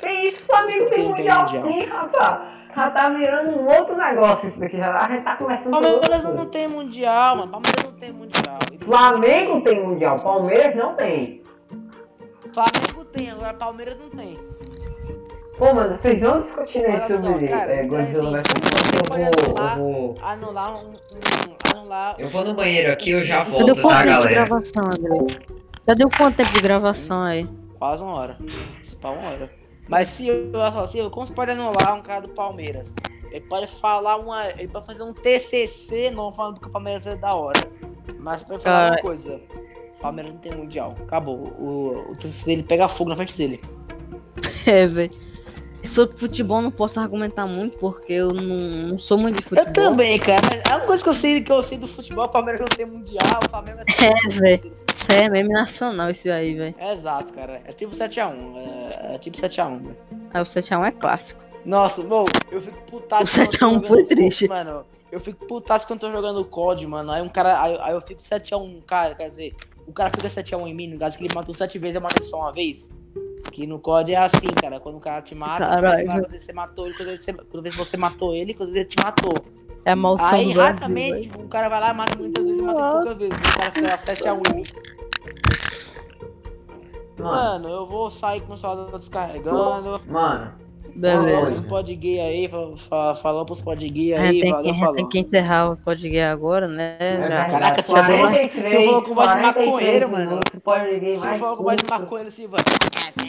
[0.00, 1.62] Que isso, Flamengo tem Tem, mundial mundial.
[1.64, 2.60] sim, rapaz.
[2.74, 4.78] Já tá virando um outro negócio isso daqui.
[4.78, 7.52] Já, a gente tá começando com outra Palmeiras não, tem mundial, mano.
[7.52, 8.58] Palmeiras não tem mundial.
[8.80, 11.42] Flamengo tem mundial, Palmeiras não tem.
[12.52, 14.38] Flamengo tem, agora Palmeiras não tem.
[15.62, 18.98] Pô, mano, vocês vão discutindo só, sobre cara, é, Godzilla então, vs assim, Kong.
[18.98, 20.18] Eu vou, anular- eu vou.
[20.20, 20.88] Anular um.
[20.88, 22.16] um anular.
[22.18, 24.30] Eu vou no banheiro aqui, eu já Já volto, deu quanto tá, de galera?
[24.34, 25.40] gravação, André?
[25.86, 27.48] Já deu quanto tempo de gravação aí?
[27.78, 28.38] Quase uma hora.
[29.00, 29.52] Pá, uma hora.
[29.88, 32.92] Mas se eu eu- como você pode anular um cara do Palmeiras?
[33.30, 34.48] Ele pode falar uma.
[34.58, 37.60] Ele pode fazer um TCC não falando que o Palmeiras é da hora.
[38.18, 38.94] Mas você pode falar Cara.
[38.96, 39.40] uma coisa:
[40.00, 40.92] Palmeiras não tem mundial.
[41.02, 41.36] Acabou.
[41.36, 43.60] O, o TCC dele pega fogo na frente dele.
[44.66, 45.31] É, velho.
[45.84, 49.66] Sobre futebol não posso argumentar muito porque eu não, não sou muito de futebol.
[49.66, 50.46] Eu também, cara.
[50.68, 52.86] É uma coisa que eu sei que eu sei do futebol: o Palmeiras não tem
[52.86, 54.04] mundial, o Flamengo é.
[54.04, 54.72] É, velho.
[54.96, 56.74] Isso aí é meme nacional, isso aí, velho.
[56.78, 57.60] É exato, cara.
[57.64, 58.56] É tipo 7x1.
[58.56, 59.82] É, é tipo 7x1.
[59.82, 59.96] velho.
[60.32, 61.42] Aí o 7x1 é clássico.
[61.64, 64.08] Nossa, bom, eu fico putaço O quando eu tô 7 a 1 jogando foi COD,
[64.14, 64.48] triste.
[64.48, 67.12] Mano, eu fico putaço quando eu tô jogando COD, mano.
[67.12, 67.62] Aí um cara.
[67.62, 69.54] Aí, aí eu fico 7x1, cara, quer dizer,
[69.86, 72.24] o cara fica 7x1 em mim, no caso que ele matou 7 vezes, eu matei
[72.24, 72.94] só uma vez.
[73.50, 74.78] Que no COD é assim, cara.
[74.80, 76.06] Quando o cara te mata, Caralho.
[76.06, 79.34] quando você matou ele, quando você, quando você matou ele, quando ele te matou.
[79.84, 81.44] É a maldição Aí rapidamente velho.
[81.44, 83.36] o cara vai lá e mata muitas vezes e mata poucas vezes.
[83.36, 84.64] O cara fica lá 7x1 em mim.
[87.18, 90.00] Mano, Mano, eu vou sair com o celular descarregando.
[90.06, 90.52] mano,
[91.00, 91.46] Falou Beleza.
[91.46, 94.64] pros pod gay aí, falou, fa- falou pros pod gay A aí, tem, que, valeu,
[94.66, 94.94] gente falou.
[94.96, 96.96] tem que encerrar o podcast agora, né?
[97.00, 97.46] é Já.
[97.46, 100.40] Caraca, você falou- 43, você falou com voz de 43 maconheiro, mano.
[100.62, 101.90] pode ligar Se mais mais curto.
[101.90, 102.58] maconha, Silva.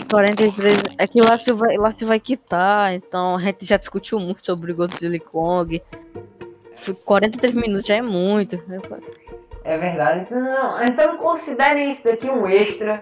[0.10, 0.78] 43.
[0.98, 4.46] É que lá se vai, lá se vai quitar, então a gente já discutiu muito
[4.46, 5.82] sobre Godzilla e Kong.
[6.76, 8.62] Foi 43 minutos já é muito.
[9.64, 10.28] É verdade.
[10.34, 13.02] Não, então considerem isso daqui um extra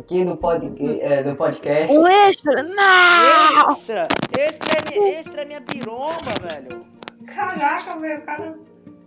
[0.00, 1.96] aqui do, pod, é, do podcast.
[1.96, 2.62] Um extra?
[2.62, 3.68] Não!
[3.68, 4.08] Extra!
[4.38, 6.80] Extra é, minha, extra é minha biromba, velho.
[7.26, 8.54] Caraca, meu, cara.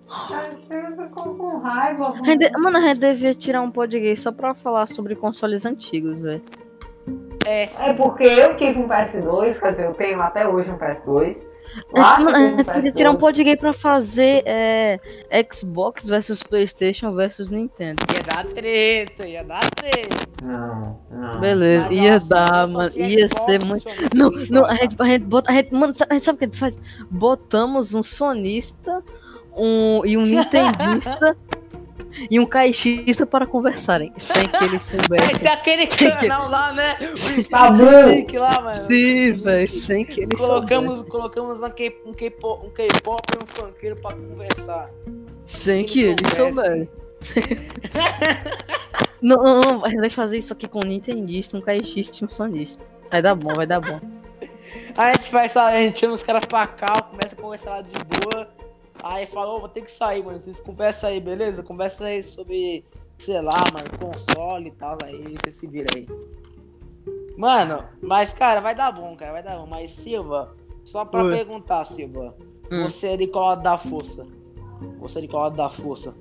[0.08, 2.14] tá com, com raiva.
[2.24, 6.42] Gente- Mano, a gente devia tirar um podcast só pra falar sobre consoles antigos, velho.
[7.46, 11.53] É, É porque eu tive um PS2, quer dizer, eu tenho até hoje um PS2.
[11.90, 12.26] Claro
[12.96, 13.20] tirar um gosto.
[13.20, 15.00] podcast pra fazer é,
[15.52, 18.04] Xbox versus Playstation versus Nintendo.
[18.14, 20.28] Ia dar treta, ia dar treta.
[20.44, 21.40] Não, não.
[21.40, 22.92] Beleza, Mas, ia ó, dar, mano.
[22.96, 23.86] Ia Xbox, ser muito.
[24.16, 25.52] Não, não, a gente, a gente bota.
[25.52, 26.80] A gente, mano, sabe- a gente sabe o que a gente faz?
[27.10, 29.04] Botamos um sonista
[29.56, 31.36] um, e um nintendista
[32.30, 35.48] e um caixista para conversarem, sem que eles Esse soubessem.
[35.48, 36.96] é aquele canal lá, né?
[37.02, 37.76] O Tá bom.
[38.12, 38.88] Speak lá, mano.
[38.88, 41.12] Sim, velho, sem que eles Colocamos, soubessem.
[41.12, 44.90] colocamos um K- K-pop um K-pop e um funkeiro pra conversar.
[45.46, 46.90] Sem que que eles soubessem.
[49.22, 52.26] não, não, não, a gente vai fazer isso aqui com um nintendista, um caixista e
[52.26, 52.84] um sonista.
[53.10, 54.00] Vai dar bom, vai dar bom.
[54.98, 57.70] Aí a gente vai, sabe, a gente chama os caras pra cá, começa a conversar
[57.72, 58.48] lá de boa.
[59.04, 60.40] Aí falou, vou ter que sair, mano.
[60.40, 61.62] Vocês conversam aí, beleza?
[61.62, 62.86] Conversa aí sobre,
[63.18, 64.98] sei lá, mano, console e tal.
[65.04, 66.08] Aí você se vira aí.
[67.38, 69.68] Mano, mas cara, vai dar bom, cara, vai dar bom.
[69.68, 71.32] Mas Silva, só pra Oi.
[71.32, 72.34] perguntar, Silva,
[72.72, 72.84] Hum.
[72.84, 74.26] você é de qual lado da força?
[75.00, 76.16] Você é de qual lado da força?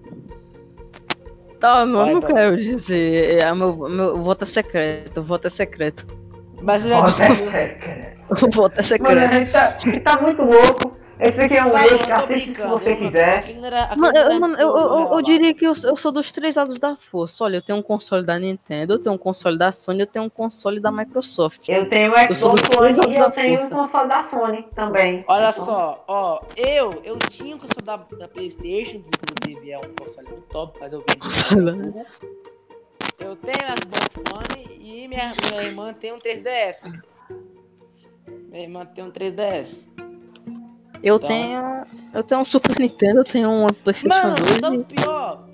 [1.61, 2.27] Tá, não, Vai, não tá.
[2.27, 3.39] quero dizer.
[3.41, 6.05] É, meu, meu voto é secreto, o voto é secreto.
[6.61, 7.23] Mas eu já disse.
[7.23, 8.13] é, cara.
[8.33, 9.33] O voto é Mano, a secreto.
[9.35, 10.97] gente tá, a gente tá muito louco.
[11.23, 13.45] Esse aqui é um extra, tô assiste se você quiser.
[13.97, 16.97] Mano, eu, mano, eu, eu- eu- diria que eu, eu sou dos três lados da
[16.97, 17.45] força.
[17.45, 20.25] Olha, eu tenho um console da Nintendo, eu tenho um console da Sony, eu tenho
[20.25, 21.69] um console da Microsoft.
[21.69, 23.75] Eu tenho o Eu sou Xbox One e eu tenho o força.
[23.75, 25.25] console da Sony também.
[25.29, 29.09] Olha Então, só, ó, eu, eu tinha um console da, da Playstation, que
[29.47, 31.21] inclusive é um console muito top, mas eu vendi.
[31.21, 32.05] Console.
[33.21, 36.91] Eu tenho um Xbox One e minha, minha irmã tem um 3DS.
[38.49, 39.89] Minha irmã tem um 3DS.
[41.03, 41.87] Eu Então- tenho.
[42.15, 44.85] Eu tenho um Super Nintendo, eu tenho um Playstation Mano, 2 sabe o e.
[44.85, 45.45] pior?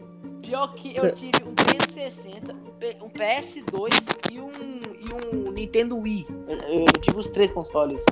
[0.42, 3.94] Pior que eu tive um 360, um P- um PS2
[4.32, 5.12] e um, e
[5.46, 6.26] um Nintendo Wii.
[6.48, 8.04] Eu, eu- eu tive os três consoles.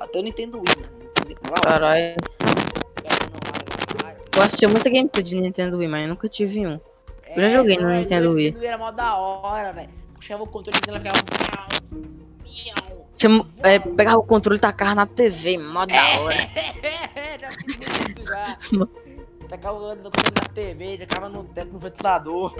[0.00, 1.60] Até o Nintendo Wii, mano.
[1.62, 2.14] Caralho.
[4.36, 6.80] Eu assistia muita gameplay de Nintendo Wii, mas eu nunca tive um.
[7.36, 8.44] Eu já É, joguei no mano, Nintendo Wii.
[8.46, 9.90] Nintendo Wii era mó da hora, velho.
[10.14, 11.18] Puxava o controle e ela ficava.
[13.16, 16.36] Chama, é, pegava o controle e tacava na TV, mó da hora.
[17.40, 18.58] já fiz muito isso já.
[19.48, 22.54] Tacava o controle na TV, tacava no teto no ventilador.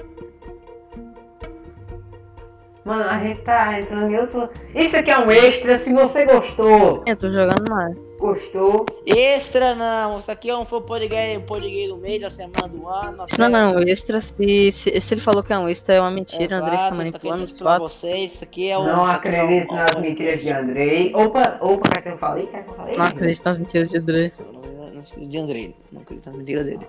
[2.85, 4.51] Mano, a gente tá entrando em outro.
[4.75, 5.79] Isso aqui é um extra.
[5.79, 7.97] Se você gostou, Eu tô jogando mais.
[8.27, 8.87] Gostou.
[9.07, 13.23] Extra não, isso aqui é um foi podcast, podcast do mês, da semana do ano.
[13.23, 14.21] até- Não, não, extra.
[14.21, 16.43] Se, se, se ele falou que é um extra, é uma mentira.
[16.45, 17.93] Exato, André está tá manipulando os fatos.
[17.93, 18.35] vocês.
[18.35, 18.85] Isso aqui é o.
[18.85, 20.01] Não é acredito o nas podcast.
[20.09, 21.13] mentiras de Andrei.
[21.15, 22.47] Opa, opa, quer que eu falei?
[22.47, 22.95] Quer que eu falei?
[22.97, 24.33] Não acredito nas mentiras de André.
[24.39, 25.75] Eu não acredito nas mentiras de Andrei.
[25.93, 26.87] Não acredito nas mentiras dele.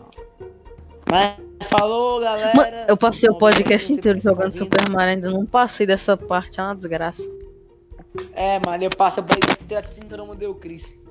[1.10, 1.36] Mas
[1.70, 2.52] falou, galera.
[2.56, 4.58] Mano, eu passei o podcast inteiro jogando.
[4.58, 7.24] Super Mario, ainda não passei dessa parte, é uma desgraça.
[8.34, 11.04] É, mano, eu passo o podcast inteiro assistindo todo mundo deu Chris.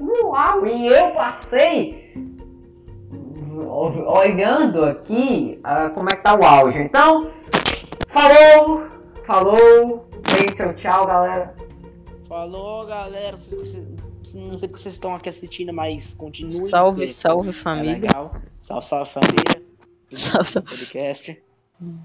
[0.00, 2.12] Uau, e eu passei
[3.50, 6.82] o- olhando aqui ah, como é que tá o áudio.
[6.82, 7.30] Então,
[8.08, 8.86] falou,
[9.26, 11.54] falou, deem seu tchau, galera.
[12.28, 13.36] Falou, galera.
[13.36, 16.68] Não sei porque vocês estão aqui assistindo, mas continue.
[16.70, 17.92] Salve, porque salve É família.
[18.00, 18.34] legal.
[18.58, 19.64] Salve, salve família.
[20.16, 20.68] Salve, salve.
[20.68, 21.42] Podcast.
[21.80, 22.00] Mano,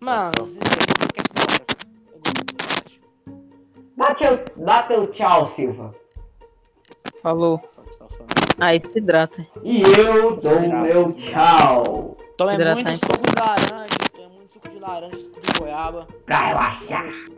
[0.00, 0.32] da hora.
[0.38, 0.58] Gosto
[2.44, 3.00] do podcast.
[3.96, 5.94] Dá teu, dá teu tchau, Silva.
[7.22, 7.60] Falou.
[8.58, 9.46] Aí se hidrata.
[9.62, 12.16] E eu dou meu tchau.
[12.36, 12.96] Tome Hidratar, muito hein?
[12.96, 16.06] suco de laranja, tome muito suco de laranja, suco de goiaba.
[16.26, 16.38] Pra
[16.80, 17.35] relaxar.